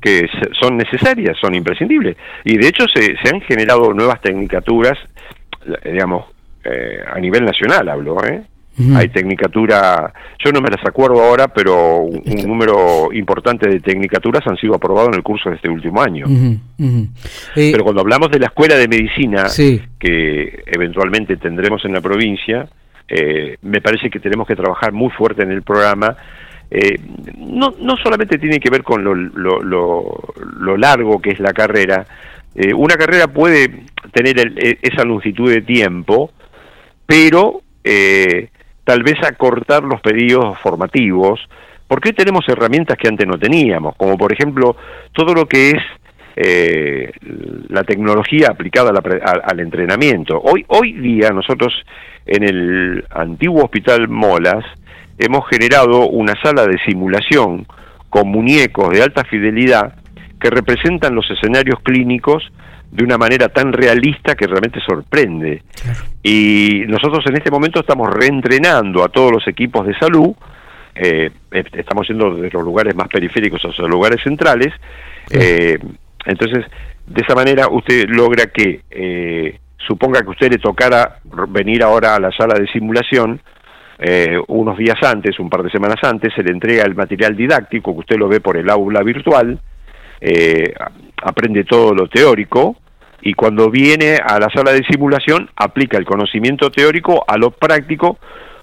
que 0.00 0.28
son 0.58 0.76
necesarias, 0.76 1.36
son 1.40 1.54
imprescindibles. 1.54 2.16
Y 2.44 2.56
de 2.58 2.68
hecho 2.68 2.86
se, 2.86 3.16
se 3.16 3.34
han 3.34 3.40
generado 3.42 3.92
nuevas 3.94 4.20
tecnicaturas, 4.20 4.98
digamos, 5.84 6.26
eh, 6.64 7.02
a 7.10 7.18
nivel 7.18 7.44
nacional 7.44 7.88
hablo, 7.88 8.22
¿eh? 8.24 8.42
Hay 8.94 9.08
tecnicatura, 9.08 10.12
yo 10.42 10.52
no 10.52 10.60
me 10.60 10.70
las 10.70 10.84
acuerdo 10.86 11.22
ahora, 11.22 11.48
pero 11.48 11.98
un, 11.98 12.22
número 12.46 13.12
importante 13.12 13.68
de 13.68 13.80
tecnicaturas 13.80 14.46
han 14.46 14.56
sido 14.56 14.74
aprobados 14.74 15.08
en 15.08 15.14
el 15.14 15.22
curso 15.22 15.50
de 15.50 15.56
este 15.56 15.68
último 15.68 16.00
año. 16.00 16.26
Eh, 16.78 17.70
pero 17.72 17.84
cuando 17.84 18.00
hablamos 18.00 18.30
de 18.30 18.38
la 18.38 18.46
escuela 18.46 18.76
de 18.76 18.88
medicina, 18.88 19.46
que 19.98 20.62
eventualmente 20.66 21.36
tendremos 21.36 21.84
en 21.84 21.92
la 21.92 22.00
provincia, 22.00 22.68
eh, 23.08 23.56
me 23.62 23.80
parece 23.80 24.08
que 24.08 24.20
tenemos 24.20 24.46
que 24.46 24.56
trabajar 24.56 24.92
muy 24.92 25.10
fuerte 25.10 25.42
en 25.42 25.50
el 25.50 25.62
programa. 25.62 26.16
Eh, 26.70 27.00
no, 27.38 27.74
no 27.80 27.96
solamente 27.96 28.38
tiene 28.38 28.60
que 28.60 28.70
ver 28.70 28.82
con 28.82 29.02
lo, 29.02 29.14
lo, 29.14 29.60
lo, 29.62 30.76
largo 30.76 31.20
que 31.20 31.30
es 31.30 31.40
la 31.40 31.52
carrera, 31.52 32.06
una 32.74 32.96
carrera 32.96 33.28
puede 33.28 33.84
tener 34.12 34.52
esa 34.82 35.04
longitud 35.04 35.50
de 35.50 35.62
tiempo, 35.62 36.30
pero 37.06 37.62
eh, 37.82 38.50
tal 38.90 39.04
vez 39.04 39.22
acortar 39.22 39.84
los 39.84 40.00
pedidos 40.00 40.58
formativos, 40.58 41.38
porque 41.86 42.12
tenemos 42.12 42.44
herramientas 42.48 42.98
que 42.98 43.06
antes 43.06 43.24
no 43.24 43.38
teníamos, 43.38 43.94
como 43.94 44.18
por 44.18 44.32
ejemplo 44.32 44.74
todo 45.12 45.32
lo 45.32 45.46
que 45.46 45.70
es 45.70 45.82
eh, 46.34 47.12
la 47.68 47.84
tecnología 47.84 48.48
aplicada 48.50 48.90
al 49.44 49.60
entrenamiento. 49.60 50.40
Hoy, 50.40 50.64
hoy 50.66 50.94
día 50.94 51.30
nosotros 51.30 51.72
en 52.26 52.42
el 52.42 53.04
antiguo 53.10 53.62
hospital 53.62 54.08
Molas 54.08 54.64
hemos 55.18 55.48
generado 55.48 56.08
una 56.08 56.34
sala 56.42 56.66
de 56.66 56.76
simulación 56.84 57.68
con 58.08 58.26
muñecos 58.26 58.90
de 58.90 59.04
alta 59.04 59.22
fidelidad 59.22 59.94
que 60.40 60.50
representan 60.50 61.14
los 61.14 61.30
escenarios 61.30 61.78
clínicos 61.84 62.42
de 62.90 63.04
una 63.04 63.16
manera 63.16 63.48
tan 63.48 63.72
realista 63.72 64.34
que 64.34 64.46
realmente 64.46 64.80
sorprende. 64.80 65.62
Y 66.22 66.82
nosotros 66.88 67.24
en 67.26 67.36
este 67.36 67.50
momento 67.50 67.80
estamos 67.80 68.08
reentrenando 68.10 69.04
a 69.04 69.08
todos 69.08 69.32
los 69.32 69.46
equipos 69.46 69.86
de 69.86 69.98
salud, 69.98 70.34
eh, 70.94 71.30
estamos 71.50 72.08
yendo 72.08 72.34
de 72.34 72.50
los 72.50 72.62
lugares 72.62 72.94
más 72.94 73.08
periféricos 73.08 73.64
a 73.64 73.68
los 73.68 73.90
lugares 73.90 74.20
centrales, 74.22 74.74
eh, 75.30 75.78
entonces 76.26 76.66
de 77.06 77.22
esa 77.22 77.34
manera 77.34 77.68
usted 77.68 78.08
logra 78.08 78.46
que 78.46 78.82
eh, 78.90 79.58
suponga 79.86 80.22
que 80.22 80.30
usted 80.30 80.50
le 80.50 80.58
tocara 80.58 81.18
venir 81.48 81.82
ahora 81.82 82.16
a 82.16 82.20
la 82.20 82.30
sala 82.32 82.54
de 82.58 82.66
simulación, 82.68 83.40
eh, 83.98 84.38
unos 84.48 84.78
días 84.78 84.96
antes, 85.02 85.38
un 85.38 85.50
par 85.50 85.62
de 85.62 85.70
semanas 85.70 85.98
antes, 86.02 86.32
se 86.34 86.42
le 86.42 86.52
entrega 86.52 86.84
el 86.84 86.94
material 86.94 87.36
didáctico, 87.36 87.92
que 87.92 88.00
usted 88.00 88.16
lo 88.16 88.28
ve 88.28 88.40
por 88.40 88.56
el 88.56 88.70
aula 88.70 89.02
virtual, 89.02 89.58
eh, 90.20 90.74
aprende 91.22 91.64
todo 91.64 91.94
lo 91.94 92.08
teórico, 92.08 92.76
y 93.22 93.34
cuando 93.34 93.70
viene 93.70 94.16
a 94.16 94.38
la 94.38 94.48
sala 94.54 94.72
de 94.72 94.82
simulación 94.84 95.50
aplica 95.56 95.98
el 95.98 96.04
conocimiento 96.04 96.70
teórico 96.70 97.24
a 97.26 97.36
lo 97.36 97.50
práctico 97.50 98.18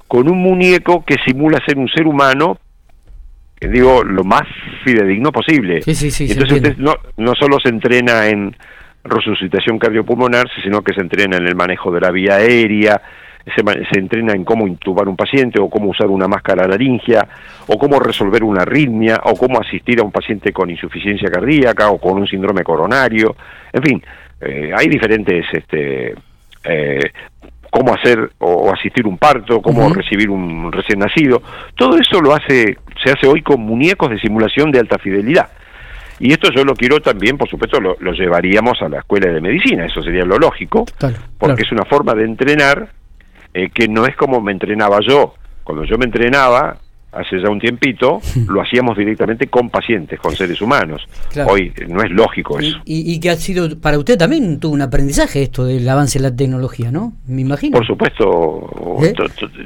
con 0.07 0.29
un 0.29 0.41
muñeco 0.41 1.03
que 1.05 1.15
simula 1.25 1.59
ser 1.65 1.77
un 1.77 1.87
ser 1.89 2.07
humano, 2.07 2.57
que 3.59 3.67
digo, 3.67 4.03
lo 4.03 4.23
más 4.23 4.43
fidedigno 4.83 5.31
posible. 5.31 5.81
Entonces 5.85 6.21
usted 6.21 6.77
no, 6.77 6.95
no 7.17 7.33
solo 7.35 7.57
se 7.61 7.69
entrena 7.69 8.27
en 8.27 8.55
resucitación 9.03 9.79
cardiopulmonar, 9.79 10.47
sino 10.63 10.81
que 10.81 10.93
se 10.93 11.01
entrena 11.01 11.37
en 11.37 11.47
el 11.47 11.55
manejo 11.55 11.91
de 11.91 12.01
la 12.01 12.11
vía 12.11 12.35
aérea, 12.35 13.01
se, 13.55 13.63
se, 13.63 13.99
entrena 13.99 14.33
en 14.33 14.43
cómo 14.43 14.67
intubar 14.67 15.07
un 15.07 15.15
paciente 15.15 15.59
o 15.59 15.69
cómo 15.69 15.89
usar 15.89 16.07
una 16.07 16.27
máscara 16.27 16.67
laringia 16.67 17.27
o 17.67 17.77
cómo 17.77 17.99
resolver 17.99 18.43
una 18.43 18.63
arritmia 18.63 19.21
o 19.23 19.35
cómo 19.35 19.59
asistir 19.59 19.99
a 19.99 20.03
un 20.03 20.11
paciente 20.11 20.51
con 20.51 20.69
insuficiencia 20.69 21.29
cardíaca 21.29 21.89
o 21.89 21.97
con 21.97 22.17
un 22.17 22.27
síndrome 22.27 22.63
coronario. 22.63 23.35
En 23.71 23.83
fin, 23.83 24.03
eh, 24.41 24.71
hay 24.75 24.87
diferentes 24.87 25.45
este, 25.51 26.13
eh, 26.63 27.11
cómo 27.69 27.93
hacer 27.93 28.31
o, 28.39 28.71
asistir 28.71 29.05
un 29.07 29.17
parto, 29.17 29.61
cómo 29.61 29.89
recibir 29.93 30.29
un 30.29 30.71
recién 30.71 30.99
nacido. 30.99 31.41
Todo 31.75 31.97
eso 31.97 32.21
lo 32.21 32.33
hace, 32.33 32.77
se 33.03 33.11
hace 33.11 33.27
hoy 33.27 33.41
con 33.41 33.61
muñecos 33.61 34.09
de 34.09 34.19
simulación 34.19 34.71
de 34.71 34.79
alta 34.79 34.97
fidelidad. 34.97 35.49
Y 36.19 36.31
esto 36.31 36.49
yo 36.51 36.63
lo 36.63 36.73
quiero 36.73 36.99
también, 36.99 37.37
por 37.37 37.47
supuesto, 37.47 37.79
lo, 37.79 37.95
llevaríamos 38.13 38.81
a 38.81 38.89
la 38.89 38.99
escuela 38.99 39.31
de 39.31 39.39
medicina, 39.39 39.85
eso 39.85 40.01
sería 40.01 40.25
lo 40.25 40.39
lógico, 40.39 40.85
porque 41.37 41.61
es 41.61 41.71
una 41.71 41.85
forma 41.85 42.15
de 42.15 42.23
entrenar 42.23 42.89
eh, 43.57 43.71
que 43.73 43.87
no 43.87 44.05
es 44.05 44.15
como 44.15 44.39
me 44.39 44.51
entrenaba 44.51 44.99
yo. 45.01 45.33
Cuando 45.63 45.83
yo 45.83 45.97
me 45.97 46.05
entrenaba, 46.05 46.77
hace 47.11 47.41
ya 47.41 47.49
un 47.49 47.59
tiempito, 47.59 48.21
lo 48.47 48.61
hacíamos 48.61 48.95
directamente 48.95 49.47
con 49.47 49.71
pacientes, 49.71 50.19
con 50.19 50.35
seres 50.35 50.61
humanos. 50.61 51.07
Hoy 51.47 51.73
no 51.87 52.03
es 52.03 52.11
lógico 52.11 52.59
eso. 52.59 52.77
Y, 52.85 53.19
que 53.19 53.31
ha 53.31 53.35
sido, 53.35 53.79
para 53.79 53.97
usted 53.97 54.15
también 54.15 54.59
tuvo 54.59 54.75
un 54.75 54.83
aprendizaje 54.83 55.41
esto 55.41 55.65
del 55.65 55.89
avance 55.89 56.19
de 56.19 56.29
la 56.29 56.35
tecnología, 56.35 56.91
¿no? 56.91 57.13
Me 57.25 57.41
imagino. 57.41 57.75
Por 57.75 57.87
supuesto, 57.87 58.99
¿Eh? 59.03 59.13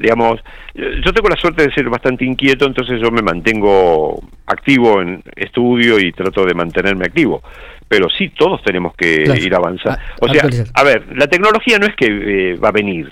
digamos, 0.02 0.40
yo 0.74 1.14
tengo 1.14 1.28
la 1.28 1.36
suerte 1.36 1.68
de 1.68 1.74
ser 1.74 1.90
bastante 1.90 2.24
inquieto, 2.24 2.66
entonces 2.66 2.98
yo 3.02 3.12
me 3.12 3.22
mantengo 3.22 4.22
activo 4.46 5.02
en 5.02 5.22
estudio 5.36 6.00
y 6.00 6.14
trato 6.14 6.46
de 6.46 6.54
mantenerme 6.54 7.08
activo. 7.08 7.42
Pero 7.90 8.08
sí, 8.10 8.30
todos 8.30 8.64
tenemos 8.64 8.96
que 8.96 9.26
ir 9.38 9.54
avanzando. 9.54 10.00
O 10.22 10.30
sea, 10.30 10.48
a 10.76 10.84
ver, 10.86 11.06
la 11.14 11.28
tecnología 11.28 11.78
no 11.78 11.88
es 11.88 11.96
que 11.98 12.06
eh, 12.54 12.56
va 12.56 12.70
a 12.70 12.72
venir, 12.72 13.12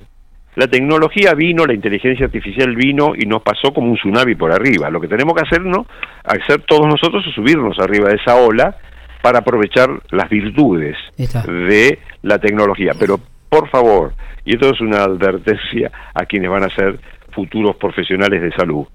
la 0.55 0.67
tecnología 0.67 1.33
vino, 1.35 1.65
la 1.65 1.73
inteligencia 1.73 2.25
artificial 2.25 2.75
vino 2.75 3.13
y 3.15 3.25
nos 3.25 3.41
pasó 3.41 3.71
como 3.73 3.91
un 3.91 3.95
tsunami 3.95 4.35
por 4.35 4.51
arriba. 4.51 4.89
Lo 4.89 4.99
que 4.99 5.07
tenemos 5.07 5.33
que 5.35 5.47
hacer, 5.47 5.61
¿no? 5.61 5.85
hacer 6.23 6.61
todos 6.63 6.87
nosotros 6.87 7.23
es 7.27 7.33
subirnos 7.33 7.79
arriba 7.79 8.09
de 8.09 8.15
esa 8.15 8.35
ola 8.35 8.75
para 9.21 9.39
aprovechar 9.39 9.89
las 10.11 10.29
virtudes 10.29 10.97
de 11.17 11.99
la 12.23 12.39
tecnología. 12.39 12.93
Pero 12.99 13.19
por 13.49 13.69
favor, 13.69 14.13
y 14.45 14.53
esto 14.53 14.69
es 14.71 14.81
una 14.81 15.03
advertencia 15.03 15.91
a 16.13 16.25
quienes 16.25 16.49
van 16.49 16.63
a 16.63 16.75
ser 16.75 16.99
futuros 17.31 17.75
profesionales 17.75 18.41
de 18.41 18.51
salud, 18.51 18.85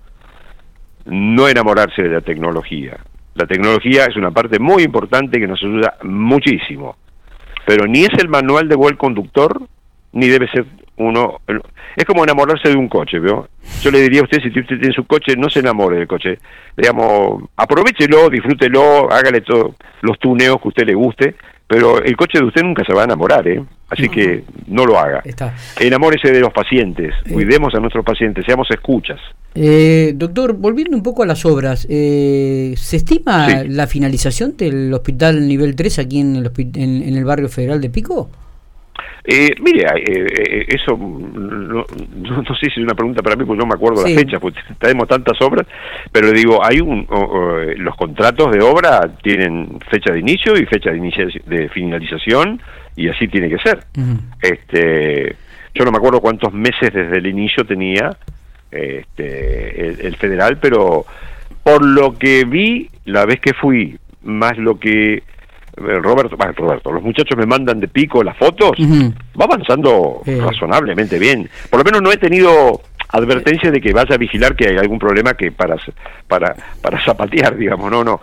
no 1.07 1.49
enamorarse 1.49 2.03
de 2.03 2.09
la 2.09 2.21
tecnología. 2.21 2.99
La 3.35 3.47
tecnología 3.47 4.05
es 4.05 4.17
una 4.17 4.31
parte 4.31 4.59
muy 4.59 4.85
importante 4.85 5.41
que 5.41 5.47
nos 5.47 5.63
ayuda 5.63 5.97
muchísimo, 6.03 6.97
pero 7.67 7.87
ni 7.87 8.01
es 8.05 8.13
el 8.19 8.29
manual 8.29 8.69
de 8.69 8.77
buen 8.77 8.97
conductor, 8.97 9.61
ni 10.13 10.29
debe 10.29 10.49
ser 10.49 10.67
uno 10.97 11.41
es 11.97 12.05
como 12.05 12.25
enamorarse 12.25 12.69
de 12.69 12.77
un 12.77 12.89
coche, 12.89 13.19
¿veo? 13.19 13.49
Yo 13.81 13.91
le 13.91 14.01
diría 14.01 14.21
a 14.21 14.25
usted, 14.25 14.41
si 14.41 14.49
usted 14.49 14.79
tiene 14.79 14.95
su 14.95 15.05
coche, 15.05 15.37
no 15.37 15.49
se 15.49 15.61
enamore 15.61 15.99
del 15.99 16.09
coche. 16.09 16.39
Digamos, 16.77 17.45
aprovechelo, 17.57 18.29
disfrútelo, 18.31 19.11
hágale 19.13 19.41
todos 19.41 19.75
los 20.03 20.19
tuneos 20.19 20.59
que 20.59 20.65
a 20.65 20.69
usted 20.69 20.87
le 20.87 20.95
guste, 20.95 21.35
pero 21.67 22.03
el 22.03 22.17
coche 22.17 22.39
de 22.39 22.45
usted 22.45 22.63
nunca 22.63 22.85
se 22.85 22.93
va 22.93 23.03
a 23.03 23.05
enamorar, 23.05 23.47
¿eh? 23.47 23.63
Así 23.89 24.09
que 24.09 24.43
no 24.67 24.85
lo 24.87 24.99
haga. 24.99 25.23
Enamórese 25.79 26.33
de 26.33 26.41
los 26.41 26.53
pacientes, 26.53 27.15
eh. 27.25 27.33
cuidemos 27.33 27.75
a 27.75 27.81
nuestros 27.81 28.05
pacientes, 28.05 28.45
seamos 28.45 28.69
escuchas. 28.71 29.21
Eh, 29.55 30.15
doctor, 30.17 30.55
volviendo 30.55 30.97
un 30.97 31.03
poco 31.03 31.23
a 31.23 31.27
las 31.27 31.45
obras, 31.45 31.87
eh, 31.89 32.75
¿se 32.77 32.97
estima 32.97 33.63
la 33.69 33.87
finalización 33.87 34.57
del 34.57 34.93
hospital 34.93 35.47
nivel 35.47 35.77
3 35.77 36.01
aquí 36.01 36.21
en 36.21 36.37
el, 36.37 36.51
en 36.75 37.17
el 37.17 37.25
barrio 37.25 37.49
federal 37.49 37.81
de 37.81 37.91
Pico? 37.91 38.31
Eh, 39.27 39.55
mire, 39.59 39.87
eh, 39.97 40.27
eh, 40.37 40.67
eso 40.69 40.99
no, 40.99 41.87
no, 41.87 42.55
sé 42.57 42.67
si 42.67 42.67
es 42.67 42.77
una 42.77 42.95
pregunta 42.95 43.23
para 43.23 43.37
mí, 43.37 43.47
porque 43.47 43.61
no 43.61 43.67
me 43.67 43.75
acuerdo 43.75 44.07
la 44.07 44.15
fecha, 44.15 44.39
porque 44.39 44.61
tenemos 44.79 45.09
tantas 45.09 45.41
obras, 45.41 45.67
pero 46.13 46.31
digo, 46.31 46.63
hay 46.63 46.81
un, 46.81 47.07
los 47.79 47.97
contratos 47.97 48.53
de 48.53 48.63
obra 48.63 49.01
tienen 49.23 49.79
fecha 49.91 50.13
de 50.13 50.19
inicio 50.19 50.59
y 50.59 50.67
fecha 50.67 50.91
de, 50.91 51.43
de 51.47 51.69
finalización, 51.71 52.61
y 52.97 53.09
así 53.09 53.27
tiene 53.29 53.49
que 53.49 53.59
ser. 53.59 53.85
este 54.43 55.37
Yo 55.75 55.85
no 55.87 55.91
me 55.91 55.97
acuerdo 55.97 56.21
cuántos 56.21 56.53
meses 56.53 56.93
desde 56.93 57.17
el 57.17 57.27
inicio 57.27 57.65
tenía 57.65 58.15
este, 58.71 60.07
el 60.07 60.17
federal, 60.17 60.59
pero 60.61 61.07
por 61.63 61.83
lo 61.83 62.19
que 62.19 62.45
vi 62.45 62.91
la 63.07 63.25
vez 63.25 63.41
que 63.41 63.55
fui, 63.55 63.99
más 64.23 64.59
lo 64.59 64.79
que 64.79 65.23
eh, 65.77 65.99
Roberto, 66.01 66.37
Roberto, 66.37 66.93
los 66.93 67.03
muchachos 67.03 67.37
me 67.37 67.47
mandan 67.47 67.81
de 67.81 67.89
pico 67.89 68.23
las 68.23 68.37
fotos, 68.37 68.73
va 68.79 69.45
avanzando 69.45 70.23
razonablemente 70.25 71.19
bien. 71.19 71.49
Por 71.71 71.81
lo 71.81 71.85
menos 71.85 72.03
no 72.03 72.13
he 72.13 72.17
tenido 72.17 72.81
advertencia 73.09 73.71
de 73.71 73.81
que 73.81 73.93
vaya 73.93 74.15
a 74.15 74.19
vigilar 74.19 74.57
que 74.57 74.69
hay 74.69 74.77
algún 74.77 74.99
problema 74.99 75.35
que 75.35 75.53
para 75.53 75.77
para 76.27 76.55
para 76.81 77.05
zapatear, 77.05 77.57
digamos, 77.59 77.91
no, 77.91 78.05
no. 78.05 78.21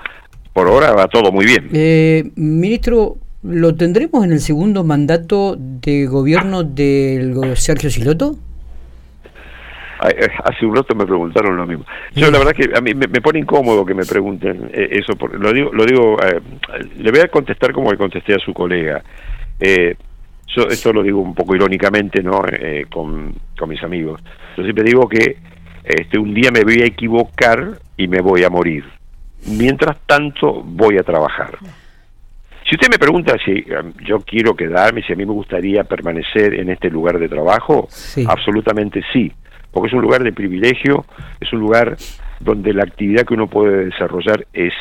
Por 0.53 0.67
ahora 0.67 0.91
va 0.91 1.07
todo 1.07 1.31
muy 1.31 1.45
bien. 1.45 1.69
Eh, 1.71 2.29
ministro, 2.35 3.15
¿lo 3.41 3.73
tendremos 3.75 4.25
en 4.25 4.33
el 4.33 4.41
segundo 4.41 4.83
mandato 4.83 5.55
de 5.57 6.07
gobierno 6.07 6.63
del 6.63 7.55
Sergio 7.55 7.89
Siloto? 7.89 8.35
Eh, 10.09 10.29
hace 10.43 10.65
un 10.65 10.75
rato 10.75 10.95
me 10.95 11.05
preguntaron 11.05 11.55
lo 11.55 11.67
mismo. 11.67 11.85
Yo 12.15 12.31
la 12.31 12.39
verdad 12.39 12.53
que 12.53 12.75
a 12.75 12.81
mí 12.81 12.93
me, 12.93 13.07
pone 13.21 13.39
incómodo 13.39 13.85
que 13.85 13.93
me 13.93 14.05
pregunten 14.05 14.71
eh, 14.73 14.89
eso, 14.91 15.15
porque 15.15 15.37
lo 15.37 15.53
digo, 15.53 15.71
lo 15.73 15.85
digo 15.85 16.17
eh, 16.23 16.39
le 16.97 17.11
voy 17.11 17.19
a 17.19 17.27
contestar 17.27 17.71
como 17.71 17.91
le 17.91 17.97
contesté 17.97 18.33
a 18.33 18.39
su 18.39 18.53
colega. 18.53 19.03
yo 19.59 20.63
esto 20.69 20.91
lo 20.91 21.03
digo 21.03 21.19
un 21.19 21.35
poco 21.35 21.55
irónicamente, 21.55 22.23
¿no? 22.23 22.41
con, 22.89 23.33
con 23.57 23.69
mis 23.69 23.83
amigos. 23.83 24.21
Yo 24.57 24.63
siempre 24.63 24.83
digo 24.83 25.07
que 25.07 25.37
este 25.83 26.17
un 26.17 26.33
día 26.33 26.49
me 26.51 26.63
voy 26.63 26.81
a 26.81 26.85
equivocar 26.85 27.79
y 27.95 28.07
me 28.07 28.21
voy 28.21 28.43
a 28.43 28.49
morir. 28.49 28.83
Mientras 29.45 29.99
tanto 30.07 30.63
voy 30.63 30.97
a 30.97 31.03
trabajar. 31.03 31.57
Si 32.67 32.75
usted 32.75 32.89
me 32.89 32.97
pregunta 32.97 33.35
si 33.43 33.65
yo 34.05 34.21
quiero 34.21 34.55
quedarme, 34.55 35.03
si 35.03 35.13
a 35.13 35.15
mí 35.15 35.25
me 35.25 35.33
gustaría 35.33 35.83
permanecer 35.83 36.53
en 36.55 36.69
este 36.69 36.89
lugar 36.89 37.19
de 37.19 37.27
trabajo, 37.27 37.87
absolutamente 38.27 39.03
sí 39.13 39.31
porque 39.71 39.87
es 39.87 39.93
un 39.93 40.01
lugar 40.01 40.23
de 40.23 40.33
privilegio, 40.33 41.05
es 41.39 41.51
un 41.53 41.59
lugar 41.59 41.97
donde 42.39 42.73
la 42.73 42.83
actividad 42.83 43.25
que 43.25 43.33
uno 43.33 43.47
puede 43.47 43.85
desarrollar 43.85 44.45
es 44.53 44.73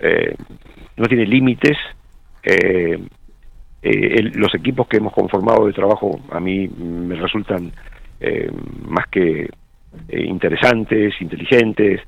eh, 0.00 0.34
no 0.96 1.06
tiene 1.06 1.26
límites. 1.26 1.76
Eh, 2.42 2.98
eh, 3.82 4.22
los 4.34 4.54
equipos 4.54 4.88
que 4.88 4.98
hemos 4.98 5.12
conformado 5.12 5.66
de 5.66 5.72
trabajo 5.72 6.20
a 6.30 6.40
mí 6.40 6.68
me 6.68 7.14
resultan 7.16 7.72
más 8.86 9.06
que 9.10 9.48
interesantes, 10.10 11.14
inteligentes, 11.22 12.02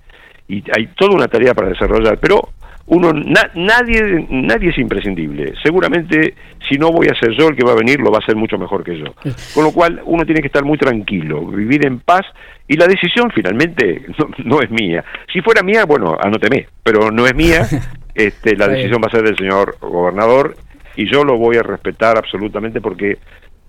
y 0.47 0.63
hay 0.77 0.89
toda 0.89 1.15
una 1.15 1.27
tarea 1.27 1.55
para 1.55 1.71
desarrollar, 1.71 2.19
pero 2.19 2.51
uno 2.87 3.13
nadie 3.13 4.27
nadie 4.29 4.71
es 4.71 4.79
imprescindible. 4.79 5.55
Seguramente 5.63 6.35
si 6.69 6.77
no 6.77 6.91
voy 6.91 7.09
a 7.09 7.15
ser 7.15 7.31
yo 7.37 7.49
el 7.49 7.57
que 7.57 7.65
va 7.65 7.73
a 7.73 7.77
venir 7.77 8.01
lo 8.01 8.11
va 8.11 8.19
a 8.19 8.21
hacer 8.21 8.37
mucho 8.37 8.59
mejor 8.59 8.83
que 8.85 8.99
yo. 8.99 9.15
Con 9.55 9.65
lo 9.65 9.73
cual 9.73 10.01
uno 10.05 10.25
tiene 10.25 10.41
que 10.41 10.49
estar 10.49 10.65
muy 10.65 10.79
tranquilo 10.79 11.47
vivir 11.47 11.87
en 11.87 12.01
paz 12.01 12.23
y 12.67 12.77
la 12.77 12.87
decisión 12.87 13.31
finalmente 13.35 14.03
no, 14.45 14.61
es 14.61 14.71
mía. 14.71 15.05
Si 15.33 15.41
fuera 15.41 15.63
mía 15.63 15.85
bueno 15.85 16.17
anóteme 16.21 16.67
pero 16.83 17.11
no 17.11 17.27
es 17.27 17.35
mía. 17.35 17.67
Este 18.15 18.57
la 18.57 18.69
decisión 18.69 19.01
va 19.03 19.07
a 19.07 19.11
ser 19.11 19.23
del 19.23 19.39
señor 19.39 19.79
gobernador 19.81 20.55
y 20.97 21.11
yo 21.11 21.25
lo 21.25 21.39
voy 21.39 21.57
a 21.57 21.63
respetar 21.63 22.19
absolutamente 22.19 22.83
porque 22.83 23.17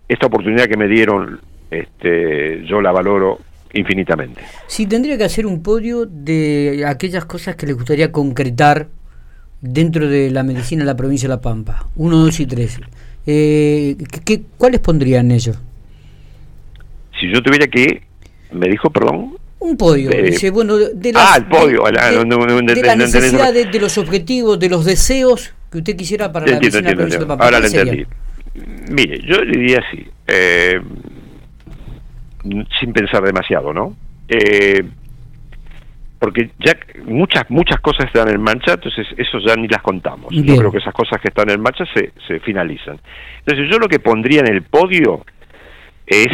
esta 0.10 0.28
oportunidad 0.28 0.66
que 0.66 0.76
me 0.76 0.90
dieron 0.90 1.40
este 1.72 2.66
yo 2.66 2.82
la 2.82 2.92
valoro 2.92 3.40
infinitamente. 3.74 4.42
Si 4.68 4.86
tendría 4.86 5.18
que 5.18 5.24
hacer 5.24 5.46
un 5.46 5.64
podio 5.64 6.06
de 6.06 6.84
aquellas 6.86 7.24
cosas 7.26 7.56
que 7.56 7.66
le 7.66 7.74
gustaría 7.74 8.12
concretar 8.12 8.88
dentro 9.64 10.10
de 10.10 10.30
la 10.30 10.44
medicina 10.44 10.82
de 10.82 10.88
la 10.88 10.98
provincia 10.98 11.28
de 11.28 11.36
La 11.36 11.42
Pampa? 11.42 11.88
Uno, 11.96 12.18
dos 12.18 12.40
y 12.40 12.46
tres. 12.46 12.80
Eh, 13.26 13.96
¿qué, 14.26 14.44
¿Cuáles 14.58 14.82
pondrían 14.82 15.32
ellos? 15.32 15.58
Si 17.20 17.32
yo 17.32 17.42
tuviera 17.42 17.68
que, 17.68 18.04
me 18.52 18.68
dijo, 18.68 18.90
perdón. 18.90 19.38
Un 19.60 19.78
podio. 19.78 20.10
Dice, 20.10 20.52
bueno, 20.52 20.76
de 20.76 21.14
las, 21.14 21.32
ah, 21.32 21.38
el 21.38 21.46
podio. 21.46 21.84
De, 21.86 22.82
la 22.84 22.96
necesidad 22.98 23.54
de, 23.54 23.80
los 23.80 23.98
objetivos, 23.98 24.60
de 24.60 24.68
los 24.68 24.84
deseos 24.84 25.54
que 25.72 25.78
usted 25.78 25.96
quisiera 25.96 26.32
para 26.32 26.46
la 26.48 26.60
medicina 26.60 26.82
de 26.82 26.90
la 26.90 26.96
provincia 26.96 27.20
de 27.20 27.26
La 27.26 27.28
Pampa. 27.30 27.46
Ahora 27.46 27.60
lo 27.62 27.68
entendí. 27.68 28.06
mire, 28.92 29.22
yo 29.26 29.38
diría 29.46 29.80
así, 29.88 30.06
eh, 30.28 30.82
sin 32.80 32.92
pensar 32.92 33.24
demasiado, 33.24 33.72
¿no? 33.72 33.96
Eh, 34.28 34.84
porque 36.24 36.52
ya 36.58 36.72
muchas 37.04 37.50
muchas 37.50 37.82
cosas 37.82 38.06
están 38.06 38.30
en 38.30 38.42
marcha, 38.42 38.76
entonces 38.76 39.06
eso 39.18 39.40
ya 39.40 39.58
ni 39.58 39.68
las 39.68 39.82
contamos. 39.82 40.32
Yo 40.32 40.56
creo 40.56 40.72
que 40.72 40.78
esas 40.78 40.94
cosas 40.94 41.20
que 41.20 41.28
están 41.28 41.50
en 41.50 41.60
marcha 41.60 41.84
se, 41.94 42.14
se 42.26 42.40
finalizan. 42.40 42.98
Entonces 43.40 43.70
yo 43.70 43.78
lo 43.78 43.90
que 43.90 44.00
pondría 44.00 44.40
en 44.40 44.48
el 44.48 44.62
podio 44.62 45.26
es 46.08 46.30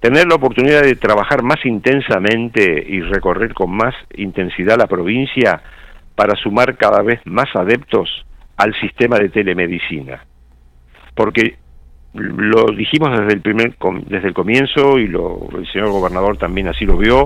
tener 0.00 0.26
la 0.26 0.34
oportunidad 0.34 0.82
de 0.82 0.96
trabajar 0.96 1.44
más 1.44 1.64
intensamente 1.64 2.84
y 2.88 3.02
recorrer 3.02 3.54
con 3.54 3.70
más 3.70 3.94
intensidad 4.16 4.76
la 4.76 4.88
provincia 4.88 5.62
para 6.16 6.34
sumar 6.34 6.76
cada 6.76 7.02
vez 7.02 7.20
más 7.24 7.54
adeptos 7.54 8.26
al 8.56 8.74
sistema 8.80 9.16
de 9.16 9.28
telemedicina. 9.28 10.24
Porque 11.14 11.54
lo 12.14 12.66
dijimos 12.72 13.10
desde 13.18 13.32
el 13.32 13.40
primer 13.40 13.74
desde 14.06 14.28
el 14.28 14.34
comienzo 14.34 14.98
y 14.98 15.06
lo, 15.06 15.48
el 15.56 15.66
señor 15.72 15.90
gobernador 15.90 16.36
también 16.36 16.68
así 16.68 16.84
lo 16.84 16.98
vio 16.98 17.24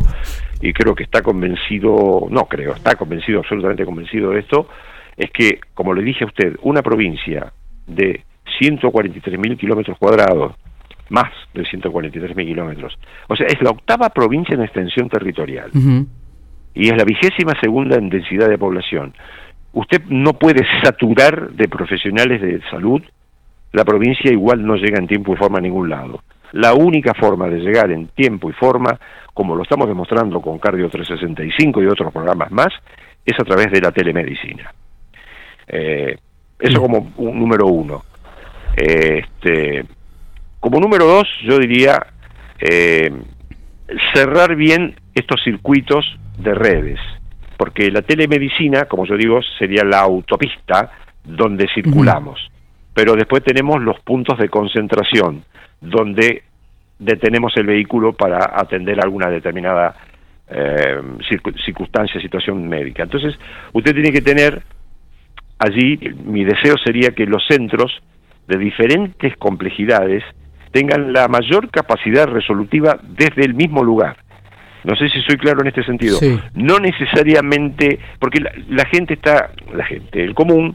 y 0.61 0.73
creo 0.73 0.95
que 0.95 1.03
está 1.03 1.23
convencido, 1.23 2.27
no 2.31 2.45
creo, 2.45 2.75
está 2.75 2.95
convencido, 2.95 3.41
absolutamente 3.41 3.85
convencido 3.85 4.31
de 4.31 4.41
esto, 4.41 4.69
es 5.17 5.31
que, 5.31 5.61
como 5.75 5.93
le 5.93 6.03
dije 6.03 6.25
a 6.25 6.29
usted, 6.29 6.57
una 6.63 6.83
provincia 6.83 7.53
de 7.87 8.25
143 8.59 9.39
mil 9.39 9.57
kilómetros 9.57 9.99
cuadrados, 9.99 10.55
más 11.09 11.31
de 11.55 11.65
143 11.65 12.37
mil 12.37 12.47
kilómetros, 12.47 12.99
o 13.29 13.37
sea, 13.37 13.47
es 13.47 13.61
la 13.61 13.71
octava 13.71 14.11
provincia 14.11 14.55
en 14.55 14.63
extensión 14.63 15.09
territorial 15.09 15.71
y 16.75 16.89
es 16.89 16.97
la 16.97 17.05
vigésima 17.05 17.53
segunda 17.61 17.97
en 17.97 18.09
densidad 18.09 18.49
de 18.49 18.59
población. 18.59 19.15
Usted 19.73 20.03
no 20.09 20.35
puede 20.35 20.67
saturar 20.83 21.51
de 21.51 21.69
profesionales 21.69 22.41
de 22.41 22.61
salud 22.71 23.03
la 23.77 23.85
provincia 23.85 24.33
igual 24.33 24.65
no 24.65 24.75
llega 24.77 24.99
en 24.99 25.07
tiempo 25.07 25.35
y 25.35 25.37
forma 25.37 25.59
a 25.59 25.61
ningún 25.61 25.91
lado. 25.91 26.23
La 26.53 26.73
única 26.73 27.13
forma 27.13 27.47
de 27.47 27.59
llegar 27.59 27.91
en 27.91 28.09
tiempo 28.09 28.49
y 28.49 28.55
forma, 28.55 28.99
como 29.35 29.55
lo 29.55 29.65
estamos 29.65 29.87
demostrando 29.87 30.41
con 30.41 30.59
Cardio 30.59 30.89
365 30.89 31.83
y 31.83 31.87
otros 31.87 32.11
programas 32.11 32.51
más, 32.51 32.69
es 33.23 33.39
a 33.39 33.45
través 33.45 33.71
de 33.71 33.83
la 33.83 33.93
telemedicina. 33.93 34.73
Eh, 35.69 36.17
eso 36.59 36.81
como 36.81 37.13
un 37.19 37.39
número 37.39 37.67
uno. 37.67 38.03
este, 38.75 39.85
como 40.59 40.81
número 40.81 41.05
dos, 41.05 41.29
yo 41.43 41.59
diría 41.59 41.99
eh, 42.59 43.13
cerrar 44.15 44.57
bien 44.57 44.97
estos 45.15 45.43
circuitos 45.45 46.19
de 46.39 46.55
redes, 46.55 46.99
porque 47.59 47.91
la 47.91 48.01
telemedicina, 48.01 48.87
como 48.87 49.05
yo 49.05 49.19
digo, 49.19 49.41
sería 49.59 49.85
la 49.85 50.01
autopista 50.01 50.93
donde 51.23 51.69
circulamos 51.75 52.51
pero 52.97 53.15
después 53.15 53.45
tenemos 53.45 53.83
los 53.83 54.01
puntos 54.01 54.39
de 54.39 54.49
concentración, 54.49 55.45
donde 55.83 56.45
detenemos 56.99 57.55
el 57.59 57.67
vehículo 57.67 58.15
para 58.15 58.59
atender 58.59 58.99
alguna 59.05 59.29
determinada 59.29 59.95
eh, 60.49 61.03
circunstancia, 61.63 62.19
situación 62.23 62.67
médica. 62.67 63.03
Entonces, 63.03 63.39
usted 63.75 63.93
tiene 63.93 64.13
que 64.13 64.23
tener 64.23 64.63
allí, 65.59 65.99
mi 66.25 66.43
deseo 66.45 66.77
sería 66.83 67.11
que 67.11 67.27
los 67.27 67.47
centros 67.47 67.93
de 68.49 68.57
diferentes 68.57 69.37
complejidades 69.37 70.25
tengan 70.73 71.13
la 71.13 71.29
mayor 71.29 71.71
capacidad 71.71 72.27
resolutiva 72.27 72.99
desde 73.03 73.45
el 73.45 73.53
mismo 73.53 73.85
lugar. 73.85 74.17
No 74.85 74.97
sé 74.97 75.11
si 75.11 75.21
soy 75.21 75.37
claro 75.37 75.61
en 75.61 75.67
este 75.67 75.85
sentido. 75.85 76.19
No 76.55 76.79
necesariamente, 76.79 77.99
porque 78.19 78.41
la, 78.41 78.87
gente 78.87 79.13
está, 79.13 79.51
la 79.75 79.85
gente, 79.85 80.25
el 80.25 80.35
común, 80.35 80.75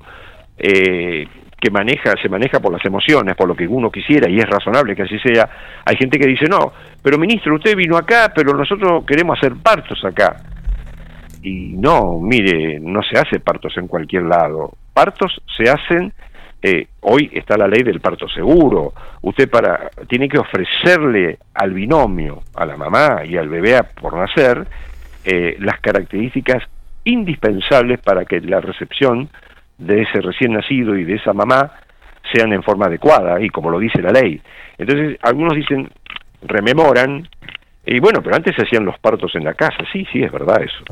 eh, 0.60 1.26
que 1.62 1.70
maneja, 1.70 2.16
se 2.20 2.28
maneja 2.28 2.60
por 2.60 2.74
las 2.74 2.84
emociones, 2.84 3.36
por 3.36 3.48
lo 3.48 3.56
que 3.56 3.68
uno 3.68 3.92
quisiera, 3.92 4.28
y 4.28 4.40
es 4.40 4.50
razonable 4.50 4.96
que 4.96 5.04
así 5.04 5.20
sea, 5.20 5.48
hay 5.86 5.96
gente 5.96 6.18
que 6.18 6.28
dice, 6.28 6.48
no, 6.50 6.74
pero 7.04 7.20
ministro, 7.20 7.56
usted 7.56 7.76
vino 7.76 7.98
acá, 7.98 8.34
pero 8.36 8.58
nosotros 8.58 9.06
queremos 9.06 9.38
hacer 9.38 9.54
partos 9.62 10.04
acá. 10.04 10.38
Y 11.44 11.74
no, 11.78 12.20
mire, 12.20 12.80
no 12.80 13.02
se 13.04 13.18
hace 13.18 13.40
partos 13.40 13.78
en 13.78 13.88
cualquier 13.88 14.24
lado. 14.24 14.72
Partos 14.92 15.40
se 15.56 15.70
hacen, 15.70 16.12
eh, 16.64 16.88
hoy 17.02 17.30
está 17.32 17.58
la 17.58 17.68
ley 17.68 17.84
del 17.84 18.02
parto 18.02 18.28
seguro. 18.28 18.94
Usted 19.22 19.50
para 19.50 19.90
tiene 20.08 20.28
que 20.28 20.40
ofrecerle 20.40 21.38
al 21.54 21.74
binomio, 21.74 22.42
a 22.56 22.66
la 22.66 22.76
mamá 22.76 23.24
y 23.24 23.38
al 23.38 23.50
bebé 23.50 23.80
por 24.00 24.16
nacer, 24.16 24.66
eh, 25.26 25.58
las 25.60 25.80
características 25.80 26.64
indispensables 27.04 28.00
para 28.00 28.26
que 28.26 28.42
la 28.42 28.62
recepción 28.62 29.30
de 29.82 30.04
ese 30.04 30.22
recién 30.22 30.54
nacido 30.54 30.96
y 30.96 31.04
de 31.04 31.16
esa 31.16 31.34
mamá 31.34 31.72
sean 32.32 32.54
en 32.54 32.64
forma 32.64 32.86
adecuada 32.86 33.42
y 33.42 33.50
como 33.50 33.70
lo 33.70 33.80
dice 33.80 34.02
la 34.02 34.12
ley. 34.12 34.40
Entonces, 34.78 35.18
algunos 35.24 35.56
dicen, 35.56 35.90
rememoran, 36.44 37.28
y 37.86 38.00
bueno, 38.00 38.22
pero 38.22 38.36
antes 38.36 38.56
se 38.56 38.64
hacían 38.64 38.86
los 38.86 39.00
partos 39.00 39.36
en 39.36 39.44
la 39.44 39.54
casa, 39.54 39.84
sí, 39.92 40.06
sí, 40.12 40.22
es 40.22 40.32
verdad 40.32 40.62
eso. 40.62 40.84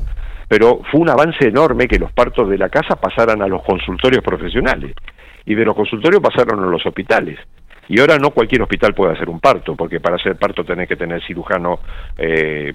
Pero 0.47 0.82
fue 0.91 1.02
un 1.02 1.10
avance 1.10 1.47
enorme 1.47 1.88
que 1.88 1.99
los 1.99 2.12
partos 2.12 2.49
de 2.49 2.58
la 2.58 2.69
casa 2.69 2.95
pasaran 2.95 3.41
a 3.43 3.47
los 3.47 3.63
consultorios 3.63 4.23
profesionales 4.23 4.95
y 5.45 5.54
de 5.54 5.65
los 5.65 5.75
consultorios 5.75 6.21
pasaron 6.21 6.63
a 6.63 6.67
los 6.67 6.84
hospitales. 6.86 7.38
Y 7.88 7.99
ahora 7.99 8.17
no 8.17 8.32
cualquier 8.32 8.63
hospital 8.63 8.93
puede 8.93 9.13
hacer 9.13 9.30
un 9.30 9.39
parto, 9.39 9.75
porque 9.75 9.99
para 9.99 10.15
hacer 10.15 10.36
parto 10.36 10.63
tenés 10.63 10.88
que 10.88 10.95
tener 10.95 11.23
cirujano 11.23 11.80
eh, 12.17 12.73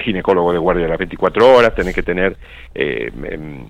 ginecólogo 0.00 0.52
de 0.52 0.58
guardia 0.58 0.88
las 0.88 0.98
24 0.98 1.56
horas, 1.56 1.74
tenés 1.74 1.94
que 1.94 2.02
tener 2.02 2.36
eh, 2.74 3.10
em, 3.12 3.24
em, 3.24 3.66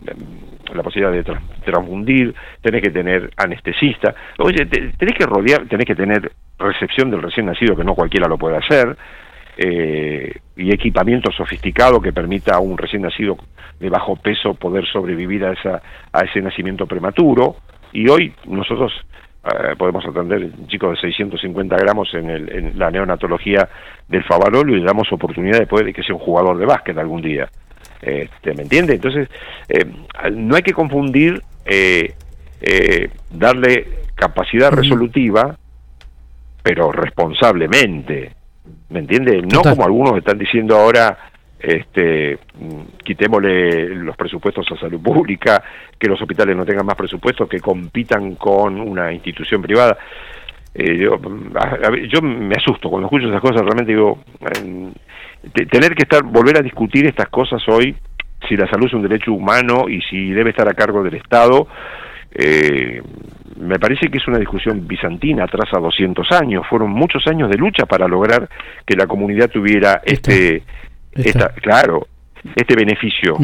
la 0.74 0.82
posibilidad 0.82 1.12
de 1.12 1.24
transfundir, 1.64 2.34
tenés 2.62 2.82
que 2.82 2.90
tener 2.90 3.30
anestesista, 3.36 4.14
oye, 4.38 4.66
tenés 4.66 5.14
que 5.16 5.26
rodear, 5.26 5.66
tenés 5.66 5.86
que 5.86 5.94
tener 5.94 6.30
recepción 6.58 7.10
del 7.10 7.22
recién 7.22 7.46
nacido 7.46 7.76
que 7.76 7.84
no 7.84 7.94
cualquiera 7.94 8.28
lo 8.28 8.38
puede 8.38 8.56
hacer, 8.56 8.96
eh, 9.56 10.32
y 10.56 10.72
equipamiento 10.72 11.30
sofisticado 11.32 12.00
que 12.00 12.12
permita 12.12 12.54
a 12.54 12.60
un 12.60 12.78
recién 12.78 13.02
nacido 13.02 13.36
de 13.78 13.88
bajo 13.88 14.16
peso 14.16 14.54
poder 14.54 14.86
sobrevivir 14.86 15.44
a, 15.44 15.52
esa, 15.52 15.82
a 16.12 16.20
ese 16.20 16.40
nacimiento 16.40 16.86
prematuro, 16.86 17.56
y 17.92 18.08
hoy 18.08 18.32
nosotros 18.46 18.92
eh, 19.42 19.74
podemos 19.78 20.04
atender 20.04 20.44
un 20.44 20.68
chico 20.68 20.90
de 20.90 20.96
650 20.96 21.76
gramos 21.76 22.12
en, 22.14 22.28
el, 22.28 22.52
en 22.52 22.78
la 22.78 22.90
neonatología 22.90 23.68
del 24.06 24.22
Favalolo 24.24 24.76
y 24.76 24.80
le 24.80 24.84
damos 24.84 25.10
oportunidad 25.12 25.58
después 25.58 25.84
de 25.84 25.94
que 25.94 26.02
sea 26.02 26.14
un 26.14 26.20
jugador 26.20 26.58
de 26.58 26.66
básquet 26.66 26.96
algún 26.98 27.22
día. 27.22 27.48
Este, 28.02 28.54
¿Me 28.54 28.62
entiende? 28.62 28.94
Entonces, 28.94 29.28
eh, 29.68 29.86
no 30.32 30.56
hay 30.56 30.62
que 30.62 30.72
confundir 30.72 31.42
eh, 31.64 32.14
darle 33.30 33.88
capacidad 34.14 34.70
resolutiva, 34.70 35.56
pero 36.62 36.92
responsablemente. 36.92 38.32
¿Me 38.90 38.98
entiende? 38.98 39.40
No 39.42 39.62
como 39.62 39.84
algunos 39.84 40.18
están 40.18 40.38
diciendo 40.38 40.76
ahora, 40.76 41.29
este, 41.60 42.38
quitémosle 43.04 43.94
los 43.96 44.16
presupuestos 44.16 44.66
a 44.72 44.80
salud 44.80 45.00
pública, 45.00 45.62
que 45.98 46.08
los 46.08 46.20
hospitales 46.20 46.56
no 46.56 46.64
tengan 46.64 46.86
más 46.86 46.96
presupuestos, 46.96 47.48
que 47.48 47.60
compitan 47.60 48.34
con 48.36 48.80
una 48.80 49.12
institución 49.12 49.60
privada. 49.60 49.96
Eh, 50.74 50.96
yo, 50.98 51.20
yo 52.08 52.22
me 52.22 52.54
asusto 52.54 52.88
cuando 52.88 53.06
escucho 53.06 53.28
esas 53.28 53.40
cosas, 53.40 53.62
realmente 53.62 53.92
digo, 53.92 54.20
tener 55.70 55.94
que 55.94 56.04
estar, 56.04 56.22
volver 56.22 56.58
a 56.58 56.62
discutir 56.62 57.06
estas 57.06 57.28
cosas 57.28 57.62
hoy, 57.68 57.94
si 58.48 58.56
la 58.56 58.68
salud 58.68 58.86
es 58.86 58.94
un 58.94 59.02
derecho 59.02 59.32
humano 59.32 59.88
y 59.88 60.00
si 60.02 60.30
debe 60.30 60.50
estar 60.50 60.68
a 60.68 60.74
cargo 60.74 61.02
del 61.02 61.14
Estado, 61.14 61.66
eh, 62.32 63.02
me 63.56 63.78
parece 63.78 64.08
que 64.08 64.18
es 64.18 64.28
una 64.28 64.38
discusión 64.38 64.86
bizantina, 64.86 65.44
atrás 65.44 65.68
a 65.72 65.80
200 65.80 66.30
años. 66.32 66.66
Fueron 66.68 66.90
muchos 66.90 67.26
años 67.26 67.50
de 67.50 67.58
lucha 67.58 67.84
para 67.86 68.08
lograr 68.08 68.48
que 68.86 68.96
la 68.96 69.06
comunidad 69.06 69.50
tuviera 69.50 70.00
este, 70.04 70.62
claro, 71.62 72.06
este 72.54 72.74
beneficio. 72.74 73.36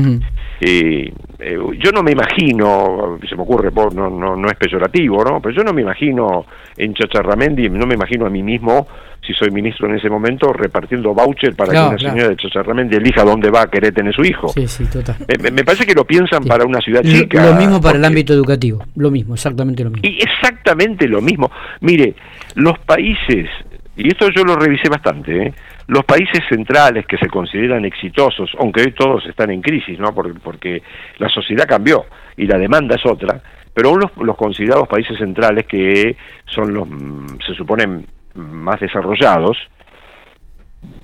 Eh, 0.61 1.13
eh, 1.39 1.59
yo 1.79 1.91
no 1.93 2.03
me 2.03 2.13
imagino, 2.13 3.19
se 3.29 3.37
me 3.37 3.43
ocurre, 3.43 3.71
no, 3.73 4.09
no, 4.09 4.37
no 4.37 4.49
es 4.49 4.57
peyorativo, 4.57 5.23
¿no? 5.23 5.41
Pero 5.41 5.55
yo 5.55 5.63
no 5.63 5.73
me 5.73 5.83
imagino 5.83 6.47
en 6.77 6.95
Chacharramendi, 6.95 7.69
no 7.69 7.87
me 7.87 7.95
imagino 7.95 8.27
a 8.27 8.31
mí 8.31 8.43
mismo, 8.43 8.87
si 9.27 9.35
soy 9.35 9.51
ministro 9.51 9.89
en 9.89 9.97
ese 9.97 10.09
momento, 10.09 10.53
repartiendo 10.53 11.13
voucher 11.13 11.55
para 11.55 11.73
que 11.73 11.79
una 11.79 11.99
señora 11.99 12.29
de 12.29 12.37
Chacharramendi 12.37 12.97
elija 12.97 13.25
dónde 13.25 13.51
va 13.51 13.63
a 13.63 13.67
querer 13.67 13.93
tener 13.93 14.15
su 14.15 14.23
hijo. 14.23 14.49
Sí, 14.49 14.67
sí, 14.67 14.85
total. 14.87 15.17
me 15.53 15.65
parece 15.65 15.85
que 15.85 15.95
lo 15.95 16.05
piensan 16.05 16.45
para 16.45 16.65
una 16.65 16.81
ciudad 16.81 17.03
chica. 17.03 17.45
Lo 17.45 17.57
mismo 17.57 17.81
para 17.81 17.99
el 17.99 18.05
ámbito 18.05 18.33
educativo, 18.33 18.85
lo 18.95 19.11
mismo, 19.11 19.35
exactamente 19.35 19.85
lo 19.85 19.91
mismo. 19.91 20.09
Y 20.09 20.23
exactamente 20.23 21.07
lo 21.09 21.21
mismo. 21.21 21.51
Mire, 21.81 22.15
los 22.55 22.79
países, 22.79 23.49
y 23.97 24.09
esto 24.09 24.29
yo 24.29 24.45
lo 24.45 24.57
revisé 24.57 24.89
bastante, 24.89 25.47
¿eh? 25.47 25.55
Los 25.89 26.05
países 26.05 26.41
centrales 26.49 27.07
que 27.07 27.17
se 27.17 27.29
consideran 27.29 27.85
exitosos, 27.85 28.51
aunque 28.59 28.83
hoy 28.83 28.93
todos 28.93 29.25
están 29.27 29.51
en 29.51 29.63
crisis, 29.63 29.99
¿no? 29.99 30.13
porque, 30.13 30.83
la 31.19 31.29
sociedad 31.29 31.67
cambió 31.67 32.07
y 32.37 32.47
la 32.47 32.59
demanda 32.59 32.97
es 32.97 33.07
otra, 33.07 33.41
pero 33.73 33.91
aún 33.91 34.01
los, 34.01 34.37
considerados 34.37 34.89
países 34.89 35.17
centrales 35.17 35.67
que 35.67 36.17
son 36.45 36.75
los, 36.75 36.89
mm, 36.89 37.39
se 37.47 37.55
suponen 37.55 38.05
más 38.35 38.81
desarrollados, 38.81 39.57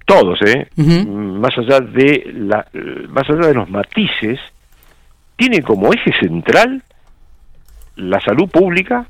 todos, 0.05 0.41
¿eh? 0.43 0.69
más 0.77 1.57
allá 1.57 1.81
de 1.81 2.31
la, 2.35 2.67
más 3.09 3.29
allá 3.31 3.47
de 3.47 3.55
los 3.55 3.71
matices, 3.71 4.41
tiene 5.37 5.63
como 5.63 5.93
eje 5.93 6.13
central 6.21 6.83
la 7.97 8.21
salud 8.21 8.49
pública 8.51 9.07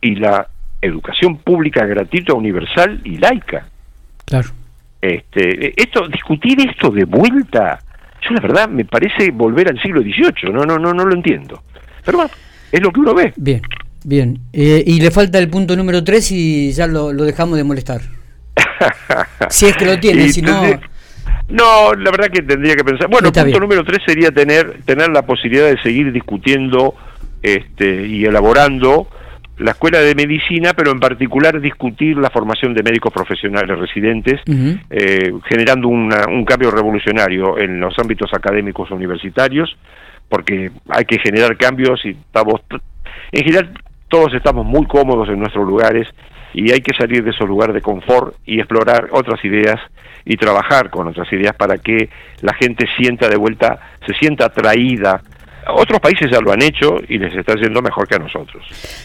y 0.00 0.16
la 0.16 0.48
educación 0.84 1.38
pública 1.38 1.84
gratuita, 1.86 2.34
universal 2.34 3.00
y 3.04 3.16
laica. 3.18 3.66
Claro. 4.24 4.48
Este, 5.00 5.80
esto, 5.80 6.08
discutir 6.08 6.58
esto 6.60 6.90
de 6.90 7.04
vuelta, 7.04 7.78
yo 8.22 8.34
la 8.34 8.40
verdad 8.40 8.68
me 8.68 8.84
parece 8.84 9.30
volver 9.30 9.68
al 9.68 9.80
siglo 9.80 10.00
XVIII, 10.00 10.52
no, 10.52 10.64
no, 10.64 10.78
no, 10.78 10.94
no 10.94 11.04
lo 11.04 11.14
entiendo. 11.14 11.62
Pero 12.04 12.18
bueno, 12.18 12.30
es 12.72 12.80
lo 12.80 12.90
que 12.90 13.00
uno 13.00 13.14
ve. 13.14 13.32
Bien, 13.36 13.62
bien. 14.04 14.38
Eh, 14.52 14.82
y 14.86 15.00
le 15.00 15.10
falta 15.10 15.38
el 15.38 15.48
punto 15.48 15.76
número 15.76 16.02
3 16.02 16.30
y 16.32 16.72
ya 16.72 16.86
lo, 16.86 17.12
dejamos 17.12 17.56
de 17.56 17.64
molestar. 17.64 18.00
si 19.50 19.66
es 19.66 19.76
que 19.76 19.86
lo 19.86 19.98
tiene, 19.98 20.28
si 20.30 20.42
no... 20.42 20.62
No, 21.46 21.92
la 21.92 22.10
verdad 22.10 22.28
que 22.32 22.42
tendría 22.42 22.74
que 22.74 22.84
pensar. 22.84 23.08
Bueno, 23.08 23.28
el 23.28 23.34
punto 23.34 23.60
número 23.60 23.84
3 23.84 23.98
sería 24.06 24.30
tener, 24.30 24.78
tener 24.86 25.10
la 25.10 25.26
posibilidad 25.26 25.66
de 25.66 25.80
seguir 25.82 26.10
discutiendo 26.10 26.94
este, 27.42 28.06
y 28.06 28.24
elaborando 28.24 29.06
la 29.58 29.72
escuela 29.72 30.00
de 30.00 30.14
medicina, 30.14 30.72
pero 30.76 30.90
en 30.90 31.00
particular 31.00 31.60
discutir 31.60 32.16
la 32.16 32.30
formación 32.30 32.74
de 32.74 32.82
médicos 32.82 33.12
profesionales 33.12 33.78
residentes, 33.78 34.40
eh, 34.90 35.32
generando 35.48 35.88
un 35.88 36.44
cambio 36.44 36.70
revolucionario 36.70 37.58
en 37.58 37.78
los 37.80 37.98
ámbitos 37.98 38.32
académicos 38.34 38.90
universitarios, 38.90 39.76
porque 40.28 40.70
hay 40.88 41.04
que 41.04 41.18
generar 41.18 41.56
cambios 41.56 42.04
y 42.04 42.10
estamos, 42.10 42.60
en 43.30 43.44
general 43.44 43.70
todos 44.08 44.34
estamos 44.34 44.66
muy 44.66 44.86
cómodos 44.86 45.28
en 45.28 45.38
nuestros 45.38 45.66
lugares 45.66 46.08
y 46.52 46.72
hay 46.72 46.80
que 46.80 46.94
salir 46.94 47.24
de 47.24 47.30
esos 47.30 47.48
lugares 47.48 47.74
de 47.74 47.82
confort 47.82 48.36
y 48.46 48.58
explorar 48.58 49.08
otras 49.10 49.44
ideas 49.44 49.80
y 50.24 50.36
trabajar 50.36 50.90
con 50.90 51.08
otras 51.08 51.30
ideas 51.32 51.54
para 51.54 51.78
que 51.78 52.08
la 52.40 52.54
gente 52.54 52.86
sienta 52.96 53.28
de 53.28 53.36
vuelta, 53.36 53.78
se 54.06 54.14
sienta 54.14 54.46
atraída 54.46 55.20
otros 55.68 56.00
países 56.00 56.30
ya 56.30 56.40
lo 56.40 56.52
han 56.52 56.62
hecho 56.62 56.96
y 57.08 57.18
les 57.18 57.34
está 57.34 57.54
yendo 57.54 57.80
mejor 57.82 58.06
que 58.06 58.16
a 58.16 58.18
nosotros. 58.18 58.64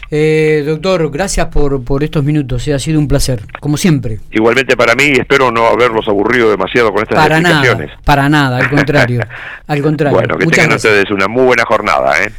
Eh, 0.10 0.64
doctor, 0.66 1.10
gracias 1.12 1.48
por, 1.48 1.84
por 1.84 2.04
estos 2.04 2.24
minutos, 2.24 2.68
eh, 2.68 2.74
ha 2.74 2.80
sido 2.80 3.00
un 3.00 3.08
placer, 3.08 3.42
como 3.60 3.78
siempre. 3.78 4.20
Igualmente 4.32 4.76
para 4.76 4.96
mí, 4.96 5.12
espero 5.18 5.52
no 5.52 5.68
haberlos 5.68 6.08
aburrido 6.08 6.50
demasiado 6.50 6.92
con 6.92 7.04
estas 7.04 7.18
para 7.18 7.38
explicaciones. 7.38 7.88
Nada, 7.88 8.02
para 8.04 8.30
nada, 8.30 8.58
al 8.58 8.70
contrario. 8.70 9.22
al 9.68 9.82
contrario. 9.82 10.18
Bueno, 10.18 10.38
que 10.38 10.48
tengan 10.48 10.76
ustedes 10.76 11.10
una 11.12 11.28
muy 11.28 11.46
buena 11.46 11.64
jornada. 11.66 12.14
¿eh? 12.22 12.28